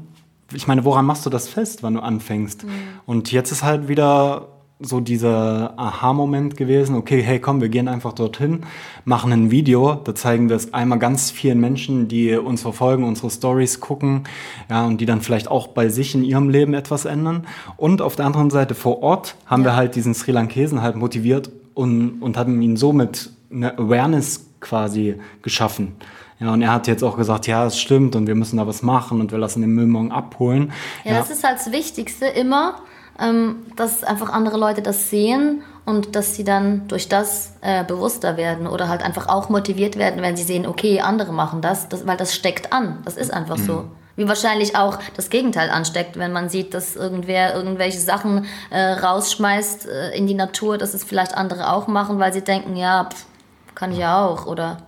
ich 0.52 0.66
meine, 0.66 0.84
woran 0.84 1.04
machst 1.06 1.24
du 1.26 1.30
das 1.30 1.48
fest, 1.48 1.82
wann 1.82 1.94
du 1.94 2.00
anfängst? 2.00 2.64
Und 3.06 3.32
jetzt 3.32 3.52
ist 3.52 3.62
halt 3.62 3.88
wieder 3.88 4.48
so 4.82 4.98
dieser 4.98 5.74
Aha-Moment 5.78 6.56
gewesen, 6.56 6.96
okay, 6.96 7.20
hey, 7.20 7.38
komm, 7.38 7.60
wir 7.60 7.68
gehen 7.68 7.86
einfach 7.86 8.14
dorthin, 8.14 8.60
machen 9.04 9.30
ein 9.30 9.50
Video, 9.50 9.94
da 9.94 10.14
zeigen 10.14 10.48
wir 10.48 10.56
es 10.56 10.72
einmal 10.72 10.98
ganz 10.98 11.30
vielen 11.30 11.60
Menschen, 11.60 12.08
die 12.08 12.34
uns 12.34 12.62
verfolgen, 12.62 13.04
unsere 13.04 13.30
Stories 13.30 13.80
gucken, 13.80 14.24
ja, 14.70 14.86
und 14.86 14.98
die 15.00 15.04
dann 15.06 15.20
vielleicht 15.20 15.48
auch 15.48 15.66
bei 15.68 15.90
sich 15.90 16.14
in 16.14 16.24
ihrem 16.24 16.48
Leben 16.48 16.72
etwas 16.72 17.04
ändern. 17.04 17.46
Und 17.76 18.00
auf 18.00 18.16
der 18.16 18.24
anderen 18.24 18.48
Seite 18.48 18.74
vor 18.74 19.02
Ort 19.02 19.36
haben 19.44 19.64
wir 19.64 19.72
Ja. 19.72 19.76
halt 19.76 19.96
diesen 19.96 20.14
Sri 20.14 20.32
Lankesen 20.32 20.80
halt 20.80 20.96
motiviert 20.96 21.50
und, 21.74 22.22
und 22.22 22.38
haben 22.38 22.60
ihn 22.62 22.78
somit 22.78 23.30
eine 23.52 23.76
Awareness 23.78 24.46
quasi 24.60 25.16
geschaffen. 25.42 25.92
Ja, 26.40 26.54
und 26.54 26.62
er 26.62 26.72
hat 26.72 26.86
jetzt 26.86 27.02
auch 27.04 27.18
gesagt, 27.18 27.46
ja, 27.46 27.66
es 27.66 27.78
stimmt 27.78 28.16
und 28.16 28.26
wir 28.26 28.34
müssen 28.34 28.56
da 28.56 28.66
was 28.66 28.82
machen 28.82 29.20
und 29.20 29.30
wir 29.30 29.38
lassen 29.38 29.60
den 29.60 29.72
Müll 29.72 29.86
morgen 29.86 30.10
abholen. 30.10 30.72
Ja, 31.04 31.18
das 31.18 31.30
ist 31.30 31.44
halt 31.44 31.58
das 31.58 31.70
Wichtigste 31.70 32.24
immer, 32.26 32.76
ähm, 33.20 33.56
dass 33.76 34.02
einfach 34.02 34.30
andere 34.30 34.56
Leute 34.56 34.80
das 34.80 35.10
sehen 35.10 35.62
und 35.84 36.16
dass 36.16 36.36
sie 36.36 36.44
dann 36.44 36.88
durch 36.88 37.08
das 37.08 37.52
äh, 37.60 37.84
bewusster 37.84 38.38
werden 38.38 38.66
oder 38.66 38.88
halt 38.88 39.02
einfach 39.02 39.28
auch 39.28 39.50
motiviert 39.50 39.98
werden, 39.98 40.22
wenn 40.22 40.34
sie 40.34 40.44
sehen, 40.44 40.66
okay, 40.66 41.02
andere 41.02 41.32
machen 41.32 41.60
das, 41.60 41.90
das 41.90 42.06
weil 42.06 42.16
das 42.16 42.34
steckt 42.34 42.72
an. 42.72 42.98
Das 43.04 43.18
ist 43.18 43.32
einfach 43.32 43.58
so. 43.58 43.84
Wie 44.16 44.26
wahrscheinlich 44.28 44.76
auch 44.76 44.98
das 45.16 45.30
Gegenteil 45.30 45.70
ansteckt, 45.70 46.18
wenn 46.18 46.32
man 46.32 46.48
sieht, 46.48 46.74
dass 46.74 46.96
irgendwer 46.96 47.54
irgendwelche 47.54 48.00
Sachen 48.00 48.46
äh, 48.70 48.78
rausschmeißt 48.78 49.86
äh, 49.86 50.16
in 50.16 50.26
die 50.26 50.34
Natur, 50.34 50.78
dass 50.78 50.94
es 50.94 51.04
vielleicht 51.04 51.34
andere 51.34 51.72
auch 51.72 51.86
machen, 51.86 52.18
weil 52.18 52.32
sie 52.32 52.42
denken, 52.42 52.76
ja, 52.76 53.04
pff, 53.04 53.26
kann 53.74 53.92
ich 53.92 53.98
ja 53.98 54.24
auch. 54.24 54.46
Oder 54.46 54.78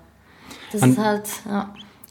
das 0.72 0.80
Man- 0.80 0.90
ist 0.92 0.98
halt, 0.98 1.28
ja. 1.48 1.68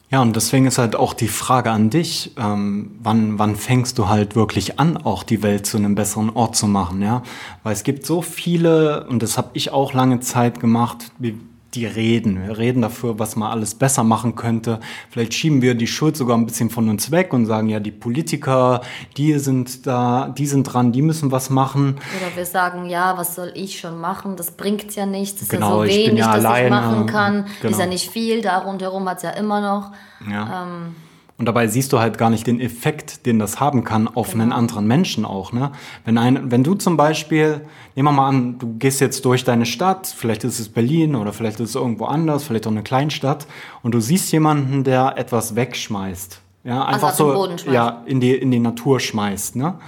Ja, 0.10 0.22
und 0.22 0.36
deswegen 0.36 0.66
ist 0.66 0.78
halt 0.78 0.98
auch 0.98 1.13
die 1.13 1.30
Frage 1.30 1.72
an 1.72 1.90
dich, 1.90 2.34
ähm, 2.38 2.98
wann, 3.02 3.40
wann 3.40 3.56
fängst 3.56 3.98
du 3.98 4.10
halt 4.10 4.36
wirklich 4.36 4.78
an, 4.78 4.98
auch 4.98 5.24
die 5.24 5.42
Welt 5.42 5.66
zu 5.66 5.78
einem 5.78 5.96
besseren 5.96 6.30
Ort 6.31 6.58
zu 6.58 6.68
machen, 6.68 7.02
ja? 7.02 7.24
Weil 7.63 7.72
es 7.72 7.84
gibt 7.84 8.06
so 8.06 8.22
viele, 8.22 9.08
und 9.08 9.24
das 9.24 9.38
habe 9.38 9.52
ich 9.54 9.72
auch 9.72 9.94
lange 9.94 10.19
Zeit 10.19 10.60
gemacht, 10.60 11.12
die- 11.18 11.40
die 11.73 11.85
reden. 11.85 12.45
Wir 12.47 12.57
reden 12.57 12.81
dafür, 12.81 13.18
was 13.19 13.35
man 13.35 13.50
alles 13.51 13.75
besser 13.75 14.03
machen 14.03 14.35
könnte. 14.35 14.79
Vielleicht 15.09 15.33
schieben 15.33 15.62
wir 15.62 15.73
die 15.75 15.88
Schuld 15.88 16.18
sogar 16.18 16.38
ein 16.38 16.45
bisschen 16.45 16.69
von 16.69 16.89
uns 16.89 17.12
weg 17.12 17.33
und 17.33 17.45
sagen, 17.45 17.69
ja, 17.69 17.79
die 17.79 17.91
Politiker, 17.91 18.81
die 19.18 19.39
sind 19.39 19.88
da, 19.88 20.27
die 20.38 20.47
sind 20.47 20.63
dran, 20.63 20.91
die 20.91 21.01
müssen 21.01 21.31
was 21.31 21.50
machen. 21.50 21.95
Oder 22.19 22.35
wir 22.35 22.45
sagen, 22.45 22.88
ja, 22.89 23.18
was 23.18 23.35
soll 23.35 23.51
ich 23.56 23.79
schon 23.79 24.00
machen? 24.01 24.35
Das 24.35 24.51
bringt 24.51 24.94
ja 24.95 25.06
nichts. 25.06 25.35
Das 25.35 25.44
ist 25.44 25.50
Genau, 25.50 25.83
ja 25.83 25.89
ich 25.89 25.95
so 25.95 26.00
bin 26.01 26.07
wenig, 26.12 26.19
ja 26.19 26.35
dass 26.35 26.45
alleine. 26.45 26.65
ich 26.65 26.71
machen 26.71 27.06
kann. 27.06 27.45
Genau. 27.62 27.71
Ist 27.71 27.79
ja 27.79 27.85
nicht 27.85 28.09
viel, 28.09 28.41
da 28.41 28.57
rundherum 28.59 29.07
hat 29.09 29.17
es 29.17 29.24
ja 29.24 29.29
immer 29.31 29.62
noch. 29.62 29.91
Ja. 30.29 30.63
Ähm, 30.63 30.95
Und 31.41 31.45
dabei 31.45 31.65
siehst 31.65 31.91
du 31.91 31.97
halt 31.97 32.19
gar 32.19 32.29
nicht 32.29 32.45
den 32.45 32.59
Effekt, 32.59 33.25
den 33.25 33.39
das 33.39 33.59
haben 33.59 33.83
kann 33.83 34.07
auf 34.07 34.29
Genau. 34.29 34.43
einen 34.43 34.51
anderen 34.51 34.85
Menschen 34.85 35.25
auch. 35.25 35.51
Ne? 35.53 35.71
Wenn, 36.05 36.19
ein, 36.19 36.51
wenn 36.51 36.63
du 36.63 36.75
zum 36.75 36.97
Beispiel, 36.97 37.61
nehmen 37.95 38.09
wir 38.09 38.11
mal 38.11 38.27
an, 38.27 38.59
du 38.59 38.77
gehst 38.77 39.01
jetzt 39.01 39.25
durch 39.25 39.43
deine 39.43 39.65
Stadt, 39.65 40.05
vielleicht 40.05 40.43
ist 40.43 40.59
es 40.59 40.69
Berlin 40.69 41.15
oder 41.15 41.33
vielleicht 41.33 41.59
ist 41.59 41.69
es 41.69 41.75
irgendwo 41.75 42.05
anders, 42.05 42.43
vielleicht 42.43 42.67
auch 42.67 42.71
eine 42.71 42.83
Kleinstadt, 42.83 43.47
und 43.81 43.95
du 43.95 43.99
siehst 43.99 44.31
jemanden, 44.31 44.83
der 44.83 45.17
etwas 45.17 45.55
wegschmeißt. 45.55 46.41
Ja, 46.63 46.85
einfach 46.85 47.09
auf 47.09 47.17
den 47.17 47.25
so 47.25 47.33
Boden 47.33 47.57
schmeißt. 47.57 47.74
ja, 47.74 48.03
in, 48.05 48.19
die, 48.19 48.36
in 48.36 48.51
die 48.51 48.60
Natur 48.60 49.00
schmeißt. 49.00 49.55
Ne? 49.55 49.79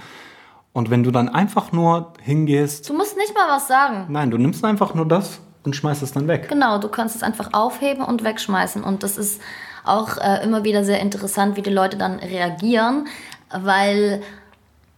Und 0.72 0.90
wenn 0.90 1.04
du 1.04 1.12
dann 1.12 1.28
einfach 1.28 1.70
nur 1.70 2.14
hingehst, 2.20 2.88
du 2.88 2.94
musst 2.94 3.16
nicht 3.16 3.32
mal 3.32 3.46
was 3.48 3.68
sagen. 3.68 4.06
nein, 4.08 4.32
du 4.32 4.38
nimmst 4.38 4.64
einfach 4.64 4.92
nur 4.96 5.06
das 5.06 5.38
und 5.62 5.76
schmeißt 5.76 6.02
es 6.02 6.10
dann 6.10 6.26
weg. 6.26 6.48
Genau, 6.48 6.78
du 6.78 6.88
kannst 6.88 7.14
es 7.14 7.22
einfach 7.22 7.50
aufheben 7.52 8.02
und 8.04 8.24
wegschmeißen. 8.24 8.82
Und 8.82 9.04
das 9.04 9.16
ist 9.16 9.40
auch 9.84 10.16
äh, 10.18 10.42
immer 10.42 10.64
wieder 10.64 10.84
sehr 10.84 11.00
interessant, 11.00 11.56
wie 11.56 11.62
die 11.62 11.70
Leute 11.70 11.96
dann 11.96 12.18
reagieren, 12.18 13.06
weil 13.50 14.22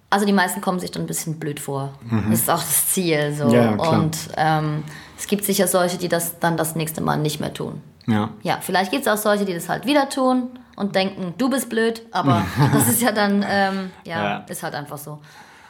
also 0.09 0.25
die 0.25 0.33
meisten 0.33 0.61
kommen 0.61 0.79
sich 0.79 0.93
dann 0.93 1.03
ein 1.03 1.07
bisschen 1.07 1.39
blöd 1.41 1.59
vor. 1.59 1.93
Das 2.31 2.39
ist 2.41 2.49
auch 2.51 2.61
das 2.61 2.89
Ziel. 2.91 3.35
So. 3.37 3.47
Mhm. 3.47 3.53
Ja, 3.53 3.71
und 3.73 4.17
ähm, 4.37 4.85
es 5.19 5.27
gibt 5.27 5.45
sicher 5.45 5.67
solche, 5.67 5.99
die 5.99 6.09
das 6.09 6.39
dann 6.39 6.57
das 6.57 6.77
nächste 6.77 7.01
Mal 7.01 7.17
nicht 7.17 7.41
mehr 7.41 7.53
tun. 7.53 7.83
Ja. 8.07 8.31
Ja, 8.43 8.59
vielleicht 8.61 8.93
gibt 8.93 9.05
es 9.07 9.13
auch 9.13 9.17
solche, 9.21 9.45
die 9.45 9.53
das 9.53 9.69
halt 9.69 9.85
wieder 9.85 10.09
tun 10.09 10.51
und 10.77 10.95
denken, 10.95 11.35
du 11.39 11.51
bist 11.51 11.69
blöd, 11.69 12.03
aber 12.13 12.47
das 12.73 12.89
ist 12.89 13.03
ja 13.03 13.11
dann, 13.11 13.45
ähm, 13.49 13.91
ja, 14.05 14.23
Ja. 14.25 14.37
ist 14.49 14.63
halt 14.63 14.75
einfach 14.77 14.97
so. 14.99 15.19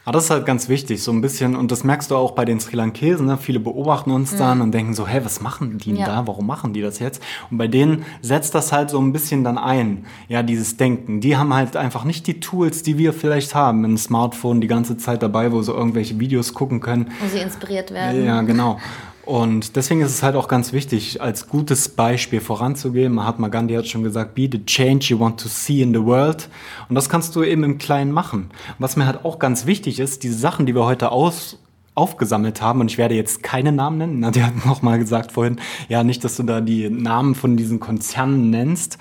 Aber 0.07 0.13
das 0.13 0.27
ist 0.27 0.31
halt 0.31 0.47
ganz 0.47 0.69
wichtig, 0.69 1.03
so 1.03 1.11
ein 1.11 1.21
bisschen, 1.21 1.57
und 1.57 1.73
das 1.73 1.83
merkst 1.83 2.13
du 2.13 2.15
auch 2.17 2.31
bei 2.31 2.45
den 2.45 2.61
Sri 2.61 2.77
Lankesen, 2.77 3.27
ne? 3.27 3.39
viele 3.39 3.59
beobachten 3.59 4.13
uns 4.13 4.37
dann 4.37 4.61
und 4.61 4.73
denken 4.73 4.95
so, 4.95 5.05
hey, 5.05 5.25
was 5.25 5.41
machen 5.41 5.79
die 5.79 5.91
denn 5.91 5.97
Ja. 5.97 6.07
da, 6.07 6.27
warum 6.29 6.47
machen 6.47 6.73
die 6.73 6.81
das 6.81 7.01
jetzt? 7.01 7.21
Und 7.51 7.59
bei 7.59 7.67
denen 7.67 8.05
setzt 8.23 8.55
das 8.55 8.71
halt 8.71 8.89
so 8.89 9.01
ein 9.01 9.13
bisschen 9.13 9.43
dann 9.43 9.59
ein, 9.59 10.07
ja, 10.29 10.45
dieses 10.45 10.77
Denken. 10.77 11.21
Die 11.21 11.37
haben 11.37 11.53
halt 11.53 11.77
einfach 11.77 12.05
nicht 12.05 12.29
die 12.29 12.39
Tools, 12.39 12.85
die 12.85 12.99
wir 12.99 13.13
vielleicht 13.13 13.57
haben, 13.57 13.85
ein 13.85 13.99
Smartphone 13.99 14.61
die 14.61 14.69
ganze 14.69 14.97
Zeit 14.97 15.25
dabei, 15.25 15.51
wo 15.51 15.61
sie 15.63 15.73
irgendwelche 15.73 16.21
Videos 16.21 16.55
gucken 16.55 16.79
können. 16.79 17.11
Wo 17.21 17.27
sie 17.27 17.39
inspiriert 17.43 17.91
werden. 17.91 18.25
Ja, 18.25 18.43
genau. 18.43 18.79
Und 19.27 19.75
deswegen 19.75 20.03
ist 20.03 20.13
es 20.13 20.23
halt 20.23 20.37
auch 20.37 20.47
ganz 20.47 20.73
wichtig, 20.73 21.21
als 21.21 21.49
gutes 21.49 21.89
Beispiel 21.89 22.41
voranzugehen. 22.41 23.13
Mahatma 23.13 23.49
Gandhi 23.49 23.75
hat 23.75 23.89
schon 23.89 24.05
gesagt, 24.05 24.37
be 24.37 24.49
the 24.51 24.65
change 24.65 25.07
you 25.09 25.19
want 25.19 25.41
to 25.41 25.49
see 25.49 25.83
in 25.83 25.93
the 25.93 26.03
world. 26.03 26.49
Und 26.89 26.95
das 26.95 27.09
kannst 27.09 27.35
du 27.35 27.43
eben 27.43 27.65
im 27.65 27.77
Kleinen 27.77 28.13
machen. 28.13 28.51
Was 28.79 28.97
mir 28.97 29.05
halt 29.05 29.25
auch 29.25 29.41
ganz 29.41 29.67
wichtig 29.67 29.99
ist, 29.99 30.23
diese 30.23 30.39
Sachen, 30.39 30.65
die 30.65 30.77
wir 30.77 30.85
heute 30.85 31.11
aus 31.11 31.59
aufgesammelt 31.97 32.63
haben, 32.63 32.81
und 32.81 32.91
ich 32.91 32.99
werde 32.99 33.15
jetzt 33.15 33.43
keine 33.43 33.73
Namen 33.73 33.99
nennen, 33.99 34.21
Nadja 34.21 34.47
hat 34.47 34.67
noch 34.67 34.83
mal 34.83 34.99
gesagt 34.99 35.33
vorhin, 35.33 35.57
ja, 35.89 36.05
nicht, 36.05 36.23
dass 36.23 36.37
du 36.37 36.43
da 36.43 36.61
die 36.61 36.89
Namen 36.91 37.35
von 37.35 37.57
diesen 37.57 37.81
Konzernen 37.81 38.51
nennst. 38.51 38.99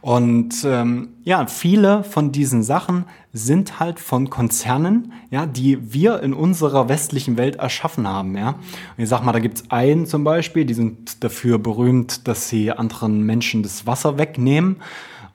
Und 0.00 0.64
ähm, 0.64 1.10
ja, 1.24 1.46
viele 1.46 2.04
von 2.04 2.32
diesen 2.32 2.62
Sachen 2.62 3.04
sind 3.34 3.78
halt 3.78 4.00
von 4.00 4.30
Konzernen, 4.30 5.12
ja, 5.30 5.44
die 5.44 5.92
wir 5.92 6.22
in 6.22 6.32
unserer 6.32 6.88
westlichen 6.88 7.36
Welt 7.36 7.56
erschaffen 7.56 8.08
haben, 8.08 8.36
ja. 8.36 8.48
Und 8.96 9.04
ich 9.04 9.08
sag 9.08 9.22
mal, 9.22 9.32
da 9.32 9.38
gibt's 9.38 9.64
einen 9.68 10.06
zum 10.06 10.24
Beispiel, 10.24 10.64
die 10.64 10.74
sind 10.74 11.22
dafür 11.22 11.58
berühmt, 11.58 12.26
dass 12.26 12.48
sie 12.48 12.72
anderen 12.72 13.24
Menschen 13.24 13.62
das 13.62 13.86
Wasser 13.86 14.16
wegnehmen 14.16 14.76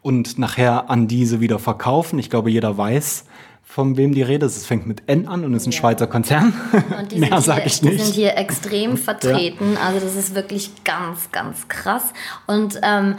und 0.01 0.37
nachher 0.39 0.89
an 0.89 1.07
diese 1.07 1.39
wieder 1.39 1.59
verkaufen. 1.59 2.17
Ich 2.17 2.29
glaube, 2.29 2.49
jeder 2.49 2.77
weiß, 2.77 3.25
von 3.73 3.97
wem 3.97 4.13
die 4.13 4.21
Rede 4.21 4.45
ist. 4.45 4.55
Es 4.55 4.67
fängt 4.67 4.85
mit 4.85 5.01
N 5.09 5.27
an 5.27 5.43
und 5.43 5.55
ist 5.55 5.65
ein 5.65 5.71
Schweizer 5.71 6.05
Konzern. 6.05 6.53
Und 6.99 7.11
die, 7.11 7.15
Mehr 7.19 7.41
sind 7.41 7.43
sag 7.43 7.55
hier, 7.55 7.65
ich 7.65 7.79
die 7.79 7.89
nicht. 7.89 8.05
sind 8.05 8.13
hier 8.13 8.37
extrem 8.37 8.97
vertreten. 8.97 9.77
Also 9.83 9.99
das 9.99 10.15
ist 10.15 10.35
wirklich 10.35 10.83
ganz, 10.83 11.31
ganz 11.31 11.67
krass. 11.69 12.13
Und 12.45 12.79
ähm, 12.83 13.15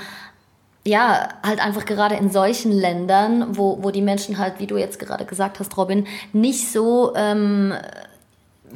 ja, 0.86 1.28
halt 1.44 1.58
einfach 1.58 1.84
gerade 1.86 2.14
in 2.14 2.30
solchen 2.30 2.70
Ländern, 2.70 3.56
wo, 3.56 3.82
wo 3.82 3.90
die 3.90 4.00
Menschen 4.00 4.38
halt, 4.38 4.60
wie 4.60 4.68
du 4.68 4.76
jetzt 4.76 5.00
gerade 5.00 5.24
gesagt 5.24 5.58
hast, 5.58 5.76
Robin, 5.76 6.06
nicht 6.32 6.70
so 6.70 7.16
ähm, 7.16 7.74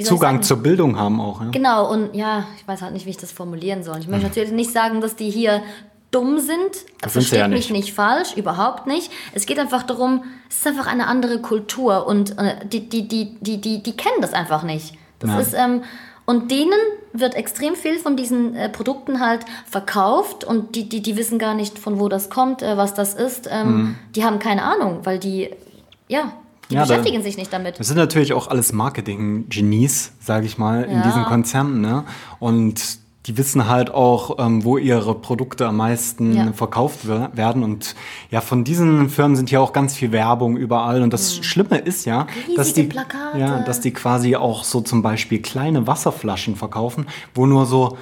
Zugang 0.03 0.43
zur 0.43 0.57
Bildung 0.57 0.99
haben 0.99 1.21
auch. 1.21 1.41
Ja? 1.43 1.51
Genau, 1.51 1.93
und 1.93 2.13
ja, 2.15 2.45
ich 2.57 2.67
weiß 2.67 2.83
halt 2.83 2.93
nicht, 2.93 3.07
wie 3.07 3.11
ich 3.11 3.19
das 3.19 3.31
formulieren 3.31 3.85
soll. 3.85 3.99
Ich 3.99 4.09
möchte 4.09 4.25
hm. 4.25 4.31
natürlich 4.31 4.53
nicht 4.53 4.73
sagen, 4.73 5.01
dass 5.01 5.15
die 5.15 5.31
hier 5.31 5.63
dumm 6.11 6.39
sind. 6.39 6.59
Das 7.01 7.13
Versteht 7.13 7.39
ja 7.39 7.49
mich 7.49 7.71
nicht 7.71 7.93
falsch, 7.93 8.35
überhaupt 8.37 8.87
nicht. 8.87 9.11
Es 9.35 9.47
geht 9.47 9.59
einfach 9.59 9.83
darum, 9.83 10.25
es 10.49 10.59
ist 10.59 10.67
einfach 10.67 10.87
eine 10.87 11.07
andere 11.07 11.41
Kultur 11.41 12.07
und 12.07 12.39
äh, 12.39 12.57
die, 12.67 12.89
die, 12.89 13.07
die, 13.07 13.37
die, 13.41 13.61
die, 13.61 13.83
die 13.83 13.97
kennen 13.97 14.21
das 14.21 14.33
einfach 14.33 14.63
nicht. 14.63 14.95
Das 15.19 15.31
ja. 15.31 15.41
ist, 15.41 15.55
ähm, 15.55 15.83
und 16.25 16.51
denen 16.51 16.79
wird 17.13 17.35
extrem 17.35 17.75
viel 17.75 17.99
von 17.99 18.17
diesen 18.17 18.55
äh, 18.55 18.69
Produkten 18.69 19.21
halt 19.21 19.47
verkauft 19.67 20.45
und 20.45 20.75
die, 20.75 20.89
die, 20.89 21.01
die 21.01 21.17
wissen 21.17 21.39
gar 21.39 21.55
nicht, 21.55 21.79
von 21.79 21.99
wo 21.99 22.09
das 22.09 22.31
kommt, 22.31 22.63
äh, 22.63 22.77
was 22.77 22.95
das 22.95 23.15
ist. 23.15 23.49
Ähm, 23.51 23.69
mhm. 23.69 23.95
Die 24.15 24.25
haben 24.25 24.39
keine 24.39 24.63
Ahnung, 24.63 25.01
weil 25.05 25.19
die, 25.19 25.51
ja, 26.07 26.33
die 26.71 26.75
ja, 26.75 26.83
beschäftigen 26.83 27.19
da, 27.19 27.23
sich 27.23 27.39
nicht 27.39 27.53
damit. 27.53 27.79
Das 27.79 27.87
sind 27.87 27.97
natürlich 27.97 28.35
auch 28.35 28.49
alles 28.49 28.73
Marketing-Genies, 28.73 30.13
sage 30.21 30.47
ich 30.47 30.59
mal, 30.59 30.83
ja. 30.83 30.97
in 30.99 31.03
diesen 31.03 31.25
Konzernen. 31.25 31.81
Ne? 31.81 32.05
Und 32.39 32.99
die 33.27 33.37
wissen 33.37 33.69
halt 33.69 33.93
auch, 33.93 34.39
ähm, 34.39 34.65
wo 34.65 34.79
ihre 34.79 35.15
Produkte 35.15 35.67
am 35.67 35.77
meisten 35.77 36.35
ja. 36.35 36.53
verkauft 36.53 37.07
werden. 37.07 37.63
Und 37.63 37.95
ja, 38.31 38.41
von 38.41 38.65
diesen 38.65 39.11
Firmen 39.11 39.37
sind 39.37 39.51
ja 39.51 39.61
auch 39.61 39.73
ganz 39.73 39.95
viel 39.95 40.13
Werbung 40.13 40.57
überall. 40.57 41.03
Und 41.03 41.13
das 41.13 41.39
mhm. 41.39 41.43
Schlimme 41.43 41.79
ist 41.79 42.07
ja, 42.07 42.27
dass 42.57 42.73
die, 42.73 42.89
ja, 43.37 43.61
dass 43.61 43.81
die 43.81 43.93
quasi 43.93 44.37
auch 44.37 44.65
so 44.65 44.81
zum 44.81 45.03
Beispiel 45.03 45.43
kleine 45.43 45.87
Wasserflaschen 45.87 46.57
verkaufen, 46.57 47.07
wo 47.35 47.45
nur 47.45 47.67
so 47.67 47.99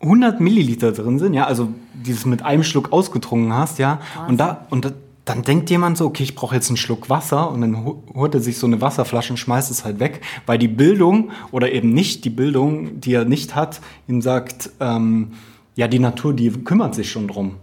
100 0.00 0.40
Milliliter 0.40 0.92
drin 0.92 1.18
sind, 1.18 1.34
ja, 1.34 1.46
also 1.46 1.70
dieses 1.92 2.24
mit 2.24 2.42
einem 2.44 2.62
Schluck 2.62 2.92
ausgetrunken 2.92 3.52
hast, 3.52 3.78
ja. 3.78 4.00
Und 4.28 4.38
da, 4.38 4.66
und 4.70 4.84
da, 4.84 4.92
dann 5.28 5.42
denkt 5.42 5.68
jemand 5.70 5.98
so, 5.98 6.06
okay, 6.06 6.22
ich 6.22 6.34
brauche 6.34 6.54
jetzt 6.54 6.68
einen 6.68 6.76
Schluck 6.76 7.10
Wasser 7.10 7.50
und 7.50 7.60
dann 7.60 7.84
holt 8.14 8.34
er 8.34 8.40
sich 8.40 8.58
so 8.58 8.66
eine 8.66 8.80
Wasserflasche 8.80 9.32
und 9.32 9.36
schmeißt 9.36 9.70
es 9.70 9.84
halt 9.84 10.00
weg, 10.00 10.22
weil 10.46 10.58
die 10.58 10.68
Bildung 10.68 11.30
oder 11.50 11.70
eben 11.72 11.92
nicht 11.92 12.24
die 12.24 12.30
Bildung, 12.30 13.00
die 13.00 13.12
er 13.12 13.24
nicht 13.24 13.54
hat, 13.54 13.80
ihm 14.06 14.22
sagt, 14.22 14.70
ähm, 14.80 15.32
ja, 15.74 15.86
die 15.86 15.98
Natur, 15.98 16.32
die 16.32 16.50
kümmert 16.50 16.94
sich 16.94 17.10
schon 17.10 17.28
drum. 17.28 17.56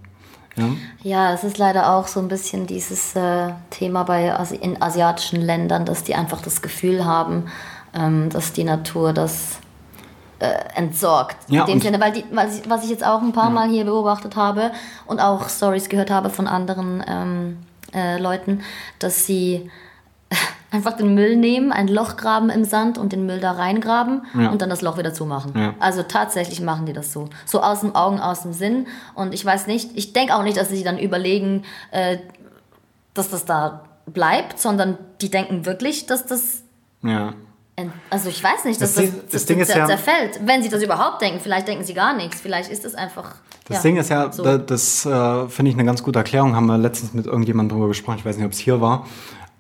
Ja, 0.56 0.70
ja 1.04 1.34
es 1.34 1.44
ist 1.44 1.58
leider 1.58 1.94
auch 1.94 2.08
so 2.08 2.20
ein 2.20 2.28
bisschen 2.28 2.68
dieses 2.68 3.16
äh, 3.16 3.50
Thema 3.72 4.04
bei 4.04 4.34
Asi 4.34 4.56
in 4.56 4.82
asiatischen 4.82 5.42
Ländern, 5.42 5.86
dass 5.86 6.04
die 6.04 6.16
einfach 6.16 6.42
das 6.42 6.62
Gefühl 6.62 7.04
haben, 7.04 7.46
ähm, 7.94 8.30
dass 8.30 8.54
die 8.54 8.64
Natur 8.64 9.12
das 9.12 9.60
äh, 10.40 10.54
entsorgt. 10.76 11.38
Ja, 11.48 11.62
in 11.62 11.74
dem 11.74 11.82
Sinne, 11.82 12.00
weil, 12.00 12.12
die, 12.12 12.26
weil 12.32 12.50
was 12.68 12.84
ich 12.84 12.90
jetzt 12.90 13.06
auch 13.06 13.22
ein 13.22 13.32
paar 13.32 13.46
ja. 13.46 13.50
Mal 13.52 13.70
hier 13.70 13.86
beobachtet 13.86 14.36
habe 14.36 14.72
und 15.06 15.20
auch 15.20 15.50
Stories 15.50 15.90
gehört 15.90 16.12
habe 16.12 16.30
von 16.30 16.48
anderen 16.48 17.04
ähm, 17.08 17.58
äh, 17.94 18.20
Leuten, 18.20 18.62
dass 19.00 19.26
sie 19.26 19.70
einfach 20.72 20.94
den 20.94 21.14
Müll 21.14 21.38
nehmen, 21.38 21.72
ein 21.72 21.88
Loch 21.88 22.18
graben 22.18 22.50
im 22.50 22.66
Sand 22.66 22.98
und 22.98 23.14
den 23.14 23.26
Müll 23.26 23.40
da 23.40 23.52
reingraben 23.52 24.24
ja. 24.38 24.50
und 24.50 24.62
dann 24.62 24.70
das 24.70 24.82
Loch 24.82 24.98
wieder 24.98 25.14
zumachen. 25.14 25.54
Ja. 25.56 25.74
Also 25.80 26.04
tatsächlich 26.04 26.62
machen 26.62 26.86
die 26.86 26.94
das 26.94 27.14
so. 27.14 27.30
So 27.46 27.62
aus 27.62 27.82
dem 27.82 27.96
Augen, 27.96 28.20
aus 28.20 28.42
dem 28.42 28.54
Sinn. 28.54 28.88
Und 29.14 29.34
ich 29.34 29.46
weiß 29.46 29.68
nicht, 29.68 29.92
ich 29.96 30.14
denke 30.14 30.36
auch 30.36 30.44
nicht, 30.44 30.58
dass 30.58 30.70
sie 30.70 30.84
dann 30.84 30.98
überlegen, 30.98 31.64
äh, 31.92 32.18
dass 33.14 33.30
das 33.30 33.46
da 33.46 33.86
bleibt, 34.06 34.60
sondern 34.60 34.98
die 35.22 35.32
denken 35.32 35.66
wirklich, 35.66 36.06
dass 36.06 36.26
das 36.26 36.64
ja. 37.02 37.34
Also 38.10 38.30
ich 38.30 38.42
weiß 38.42 38.64
nicht, 38.66 38.80
dass 38.80 38.94
das, 38.94 39.06
das, 39.06 39.26
das, 39.32 39.46
Ding 39.46 39.60
das 39.60 39.70
ist 39.70 39.76
ja, 39.76 39.86
zerfällt. 39.86 40.40
Wenn 40.46 40.64
sie 40.64 40.70
das 40.70 40.82
überhaupt 40.82 41.22
denken, 41.22 41.40
vielleicht 41.42 41.68
denken 41.68 41.84
sie 41.84 41.94
gar 41.94 42.16
nichts. 42.16 42.40
Vielleicht 42.40 42.72
ist 42.72 42.86
es 42.86 42.96
einfach. 42.96 43.36
Das 43.68 43.78
ja, 43.78 43.84
Ding 43.84 43.98
ist 43.98 44.10
ja, 44.10 44.32
so. 44.32 44.58
das, 44.58 45.06
äh, 45.06 45.50
finde 45.50 45.72
ich 45.72 45.76
eine 45.76 45.86
ganz 45.86 46.02
gute 46.02 46.20
Erklärung. 46.20 46.56
Haben 46.56 46.68
wir 46.68 46.78
letztens 46.78 47.14
mit 47.14 47.26
irgendjemandem 47.26 47.78
drüber 47.78 47.90
gesprochen. 47.90 48.18
Ich 48.20 48.26
weiß 48.26 48.38
nicht, 48.38 48.46
ob 48.46 48.54
es 48.54 48.60
hier 48.60 48.80
war. 48.80 49.06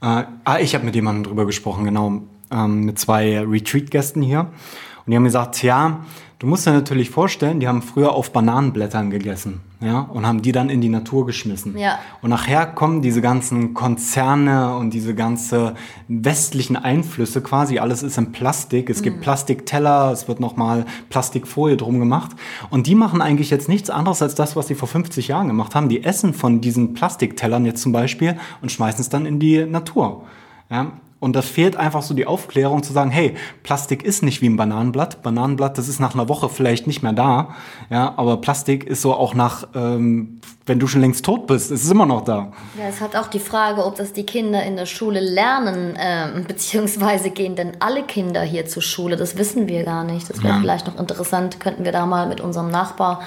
Äh, 0.01 0.23
ah, 0.45 0.59
ich 0.59 0.75
habe 0.75 0.85
mit 0.85 0.95
jemandem 0.95 1.25
drüber 1.25 1.45
gesprochen, 1.45 1.83
genau. 1.83 2.21
Ähm, 2.51 2.85
mit 2.85 2.99
zwei 2.99 3.39
Retreat-Gästen 3.39 4.21
hier. 4.21 4.41
Und 4.41 5.11
die 5.11 5.15
haben 5.17 5.23
gesagt, 5.25 5.61
ja, 5.61 5.99
Du 6.39 6.47
musst 6.47 6.67
dir 6.67 6.73
natürlich 6.73 7.09
vorstellen, 7.09 7.59
die 7.59 7.67
haben 7.67 7.81
früher 7.81 8.11
auf 8.11 8.31
Bananenblättern 8.31 9.09
gegessen, 9.09 9.61
ja, 9.85 9.99
und 9.99 10.25
haben 10.25 10.41
die 10.41 10.51
dann 10.51 10.69
in 10.69 10.81
die 10.81 10.89
Natur 10.89 11.27
geschmissen. 11.27 11.77
Ja. 11.77 11.99
Und 12.23 12.31
nachher 12.31 12.65
kommen 12.65 13.03
diese 13.03 13.21
ganzen 13.21 13.75
Konzerne 13.75 14.75
und 14.75 14.93
diese 14.93 15.13
ganze 15.13 15.75
westlichen 16.07 16.75
Einflüsse 16.75 17.41
quasi, 17.41 17.77
alles 17.77 18.01
ist 18.01 18.17
in 18.17 18.31
Plastik. 18.31 18.89
Es 18.89 18.99
mhm. 18.99 19.03
gibt 19.03 19.21
Plastikteller, 19.21 20.11
es 20.11 20.27
wird 20.27 20.39
nochmal 20.39 20.85
Plastikfolie 21.09 21.77
drum 21.77 21.99
gemacht. 21.99 22.31
Und 22.71 22.87
die 22.87 22.95
machen 22.95 23.21
eigentlich 23.21 23.51
jetzt 23.51 23.69
nichts 23.69 23.91
anderes 23.91 24.23
als 24.23 24.33
das, 24.33 24.55
was 24.55 24.67
sie 24.67 24.75
vor 24.75 24.87
50 24.87 25.27
Jahren 25.27 25.47
gemacht 25.47 25.75
haben. 25.75 25.87
Die 25.87 26.03
essen 26.03 26.33
von 26.33 26.61
diesen 26.61 26.95
Plastiktellern 26.95 27.65
jetzt 27.65 27.81
zum 27.81 27.91
Beispiel 27.91 28.37
und 28.63 28.71
schmeißen 28.71 29.01
es 29.01 29.09
dann 29.09 29.27
in 29.27 29.39
die 29.39 29.65
Natur. 29.65 30.23
Ja, 30.71 30.93
und 31.25 31.35
das 31.35 31.47
fehlt 31.47 31.75
einfach 31.75 32.03
so 32.03 32.13
die 32.13 32.27
Aufklärung 32.27 32.83
zu 32.83 32.93
sagen, 32.93 33.09
hey, 33.09 33.33
Plastik 33.63 34.03
ist 34.03 34.21
nicht 34.21 34.43
wie 34.43 34.45
ein 34.47 34.57
Bananenblatt. 34.57 35.23
Bananenblatt, 35.23 35.75
das 35.75 35.87
ist 35.87 35.99
nach 35.99 36.13
einer 36.13 36.29
Woche 36.29 36.49
vielleicht 36.49 36.85
nicht 36.85 37.01
mehr 37.01 37.13
da. 37.13 37.55
Ja, 37.89 38.13
aber 38.15 38.37
Plastik 38.37 38.83
ist 38.83 39.01
so 39.01 39.11
auch 39.11 39.33
nach, 39.33 39.67
ähm, 39.73 40.39
wenn 40.67 40.77
du 40.77 40.85
schon 40.85 41.01
längst 41.01 41.25
tot 41.25 41.47
bist, 41.47 41.71
ist 41.71 41.83
es 41.83 41.89
immer 41.89 42.05
noch 42.05 42.23
da. 42.23 42.51
Ja, 42.77 42.89
es 42.89 43.01
hat 43.01 43.15
auch 43.15 43.25
die 43.25 43.39
Frage, 43.39 43.83
ob 43.83 43.95
das 43.95 44.13
die 44.13 44.27
Kinder 44.27 44.61
in 44.61 44.75
der 44.75 44.85
Schule 44.85 45.19
lernen, 45.19 45.95
äh, 45.95 46.43
beziehungsweise 46.47 47.31
gehen 47.31 47.55
denn 47.55 47.71
alle 47.79 48.03
Kinder 48.03 48.43
hier 48.43 48.67
zur 48.67 48.83
Schule? 48.83 49.15
Das 49.15 49.35
wissen 49.35 49.67
wir 49.67 49.83
gar 49.83 50.03
nicht. 50.03 50.29
Das 50.29 50.43
wäre 50.43 50.53
ja. 50.53 50.59
vielleicht 50.59 50.85
noch 50.85 50.99
interessant, 50.99 51.59
könnten 51.59 51.85
wir 51.85 51.91
da 51.91 52.05
mal 52.05 52.27
mit 52.27 52.39
unserem 52.39 52.69
Nachbar 52.69 53.21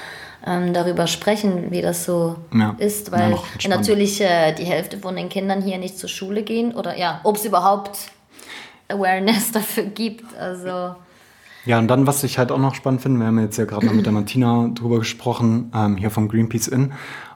ähm, 0.49 0.73
darüber 0.73 1.07
sprechen, 1.07 1.71
wie 1.71 1.83
das 1.83 2.05
so 2.05 2.37
ja. 2.55 2.75
ist, 2.79 3.13
weil 3.13 3.33
ja, 3.61 3.69
natürlich 3.69 4.21
äh, 4.21 4.53
die 4.55 4.65
Hälfte 4.65 4.99
von 4.99 5.15
den 5.15 5.29
Kindern 5.29 5.61
hier 5.61 5.79
nicht 5.79 5.99
zur 5.99 6.09
Schule 6.09 6.43
gehen 6.43 6.75
oder 6.75 6.97
ja, 6.97 7.21
ob 7.25 7.37
es 7.37 7.45
überhaupt 7.45 8.11
Awareness 8.89 9.53
dafür 9.53 9.85
gibt. 9.85 10.35
Also 10.37 10.95
ja, 11.67 11.79
und 11.79 11.89
dann, 11.89 12.07
was 12.07 12.25
ich 12.25 12.39
halt 12.39 12.51
auch 12.51 12.59
noch 12.59 12.75
spannend 12.75 13.03
finde, 13.03 13.21
wir 13.21 13.27
haben 13.27 13.39
jetzt 13.41 13.59
ja 13.59 13.67
gerade 13.67 13.85
mal 13.85 13.95
mit 13.95 14.07
der 14.07 14.13
Martina 14.13 14.71
drüber 14.73 15.01
gesprochen, 15.01 15.71
ähm, 15.75 15.97
hier 15.97 16.11
vom 16.11 16.29
Greenpeace 16.29 16.69
Inn, 16.69 16.93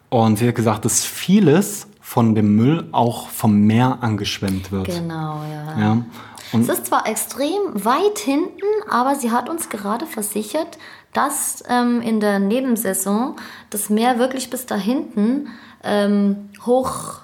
und 0.09 0.39
sie 0.39 0.49
hat 0.49 0.55
gesagt, 0.55 0.85
dass 0.85 1.05
vieles 1.05 1.87
von 2.01 2.35
dem 2.35 2.57
Müll 2.57 2.89
auch 2.93 3.29
vom 3.29 3.67
Meer 3.67 3.99
angeschwemmt 4.01 4.71
wird. 4.71 4.87
Genau, 4.87 5.43
ja. 5.51 5.81
ja. 5.81 6.05
Und 6.53 6.63
es 6.63 6.69
ist 6.69 6.87
zwar 6.87 7.07
extrem 7.07 7.61
weit 7.73 8.19
hinten, 8.19 8.67
aber 8.91 9.15
sie 9.17 9.31
hat 9.31 9.49
uns 9.49 9.71
gerade 9.71 10.07
versichert, 10.07 10.79
dass 11.13 11.63
ähm, 11.69 12.01
in 12.01 12.21
der 12.21 12.39
Nebensaison 12.39 13.37
das 13.71 13.91
Meer 13.91 14.19
wirklich 14.19 14.51
bis 14.51 14.67
da 14.67 14.77
hinten 14.77 15.49
ähm, 15.85 16.51
hoch 16.65 17.21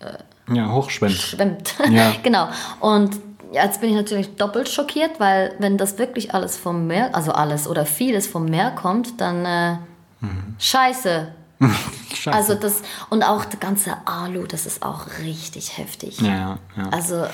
äh, 0.00 0.54
ja, 0.54 0.72
hochschwemmt. 0.72 1.14
Schwemmt. 1.14 1.74
Ja. 1.90 2.12
genau. 2.22 2.48
Und 2.80 3.18
jetzt 3.52 3.80
bin 3.80 3.90
ich 3.90 3.96
natürlich 3.96 4.36
doppelt 4.36 4.68
schockiert, 4.68 5.20
weil 5.20 5.54
wenn 5.58 5.76
das 5.78 5.98
wirklich 5.98 6.34
alles 6.34 6.56
vom 6.56 6.86
Meer, 6.86 7.14
also 7.14 7.32
alles 7.32 7.66
oder 7.68 7.86
vieles 7.86 8.26
vom 8.26 8.46
Meer 8.46 8.70
kommt, 8.70 9.20
dann 9.20 9.44
äh, 9.44 9.72
mhm. 10.20 10.56
scheiße. 10.58 11.32
scheiße. 12.14 12.36
Also 12.36 12.54
das 12.54 12.82
und 13.10 13.22
auch 13.22 13.44
das 13.44 13.60
ganze 13.60 13.96
Alu, 14.06 14.46
das 14.46 14.66
ist 14.66 14.82
auch 14.82 15.06
richtig 15.22 15.76
heftig. 15.76 16.20
Ja, 16.20 16.58
ja. 16.76 16.88
Also 16.90 17.26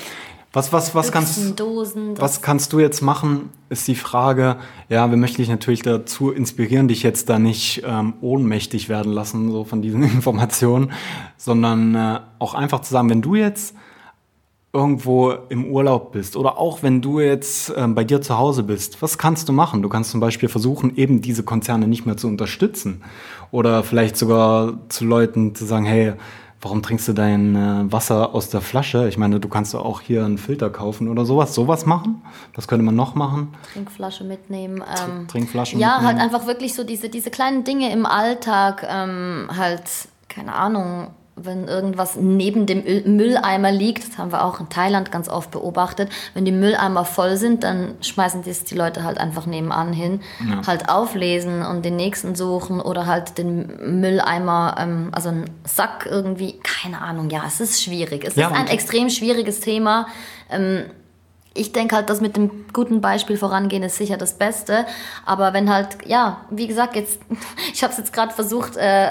was, 0.55 0.71
was, 0.71 0.95
was, 0.95 1.11
kannst, 1.11 1.59
was 1.59 2.41
kannst 2.41 2.71
du 2.71 2.79
jetzt 2.79 3.01
machen, 3.01 3.49
ist 3.69 3.87
die 3.89 3.95
Frage. 3.95 4.55
Ja, 4.87 5.09
wir 5.09 5.17
möchten 5.17 5.37
dich 5.41 5.49
natürlich 5.49 5.81
dazu 5.81 6.31
inspirieren, 6.31 6.87
dich 6.87 7.03
jetzt 7.03 7.27
da 7.29 7.39
nicht 7.39 7.83
ähm, 7.85 8.13
ohnmächtig 8.21 8.87
werden 8.87 9.11
lassen, 9.11 9.51
so 9.51 9.65
von 9.65 9.81
diesen 9.81 10.01
Informationen, 10.03 10.93
sondern 11.35 11.95
äh, 11.95 12.19
auch 12.39 12.53
einfach 12.53 12.79
zu 12.79 12.93
sagen, 12.93 13.09
wenn 13.09 13.21
du 13.21 13.35
jetzt 13.35 13.75
irgendwo 14.71 15.31
im 15.49 15.65
Urlaub 15.65 16.13
bist 16.13 16.37
oder 16.37 16.57
auch 16.57 16.83
wenn 16.83 17.01
du 17.01 17.19
jetzt 17.19 17.73
ähm, 17.75 17.93
bei 17.93 18.05
dir 18.05 18.21
zu 18.21 18.37
Hause 18.37 18.63
bist, 18.63 19.01
was 19.01 19.17
kannst 19.17 19.49
du 19.49 19.53
machen? 19.53 19.81
Du 19.81 19.89
kannst 19.89 20.11
zum 20.11 20.21
Beispiel 20.21 20.47
versuchen, 20.47 20.95
eben 20.95 21.21
diese 21.21 21.43
Konzerne 21.43 21.87
nicht 21.87 22.05
mehr 22.05 22.17
zu 22.17 22.27
unterstützen 22.27 23.03
oder 23.51 23.83
vielleicht 23.83 24.15
sogar 24.15 24.79
zu 24.87 25.05
Leuten 25.05 25.53
zu 25.53 25.65
sagen, 25.65 25.85
hey, 25.85 26.13
warum 26.61 26.81
trinkst 26.81 27.07
du 27.07 27.13
dein 27.13 27.55
äh, 27.55 27.91
Wasser 27.91 28.33
aus 28.33 28.49
der 28.49 28.61
Flasche? 28.61 29.07
Ich 29.07 29.17
meine, 29.17 29.39
du 29.39 29.47
kannst 29.47 29.75
auch 29.75 30.01
hier 30.01 30.25
einen 30.25 30.37
Filter 30.37 30.69
kaufen 30.69 31.07
oder 31.09 31.25
sowas. 31.25 31.53
Sowas 31.53 31.85
machen? 31.85 32.21
Was 32.55 32.67
könnte 32.67 32.83
man 32.83 32.95
noch 32.95 33.15
machen? 33.15 33.53
Trinkflasche 33.73 34.23
mitnehmen. 34.23 34.81
Ähm, 34.81 35.27
Trinkflaschen 35.27 35.79
ja, 35.79 35.87
halt 35.87 36.01
mitnehmen. 36.01 36.19
halt 36.21 36.33
einfach 36.33 36.47
wirklich 36.47 36.73
so 36.73 36.83
diese, 36.83 37.09
diese 37.09 37.29
kleinen 37.29 37.63
Dinge 37.63 37.91
im 37.91 38.05
Alltag, 38.05 38.85
ähm, 38.89 39.49
halt, 39.55 39.83
keine 40.27 40.53
Ahnung, 40.53 41.09
wenn 41.37 41.67
irgendwas 41.67 42.15
neben 42.15 42.65
dem 42.65 42.83
Mülleimer 43.17 43.71
liegt, 43.71 44.07
das 44.07 44.17
haben 44.17 44.31
wir 44.31 44.45
auch 44.45 44.61
in 44.61 44.69
Thailand 44.69 45.11
ganz 45.11 45.27
oft 45.27 45.51
beobachtet, 45.51 46.09
wenn 46.33 46.45
die 46.45 46.53
Mülleimer 46.53 47.03
voll 47.03 47.35
sind, 47.35 47.63
dann 47.63 47.95
schmeißen 48.01 48.43
das 48.43 48.63
die 48.63 48.75
Leute 48.75 49.03
halt 49.03 49.17
einfach 49.17 49.45
nebenan 49.45 49.91
hin, 49.91 50.21
ja. 50.49 50.65
halt 50.65 50.87
auflesen 50.87 51.61
und 51.61 51.83
den 51.83 51.97
nächsten 51.97 52.35
suchen 52.35 52.79
oder 52.79 53.05
halt 53.05 53.37
den 53.37 53.99
Mülleimer, 53.99 54.75
ähm, 54.79 55.09
also 55.11 55.29
einen 55.29 55.49
Sack 55.65 56.07
irgendwie, 56.09 56.59
keine 56.63 57.01
Ahnung, 57.01 57.29
ja, 57.29 57.43
es 57.45 57.59
ist 57.59 57.83
schwierig. 57.83 58.23
Es 58.23 58.35
ja, 58.35 58.47
ist 58.47 58.55
ein 58.55 58.67
extrem 58.67 59.09
schwieriges 59.09 59.59
Thema. 59.59 60.07
Ähm, 60.49 60.85
ich 61.57 61.71
denke 61.71 61.95
halt, 61.95 62.09
dass 62.09 62.21
mit 62.21 62.35
dem 62.35 62.65
guten 62.73 63.01
Beispiel 63.01 63.37
vorangehen 63.37 63.81
ist 63.81 63.97
sicher 63.97 64.17
das 64.17 64.37
Beste. 64.37 64.85
Aber 65.25 65.53
wenn 65.53 65.73
halt, 65.73 66.05
ja, 66.05 66.41
wie 66.49 66.67
gesagt, 66.67 66.95
jetzt, 66.95 67.19
ich 67.73 67.81
habe 67.81 67.91
es 67.91 67.97
jetzt 67.97 68.13
gerade 68.13 68.33
versucht, 68.33 68.75
äh, 68.75 69.07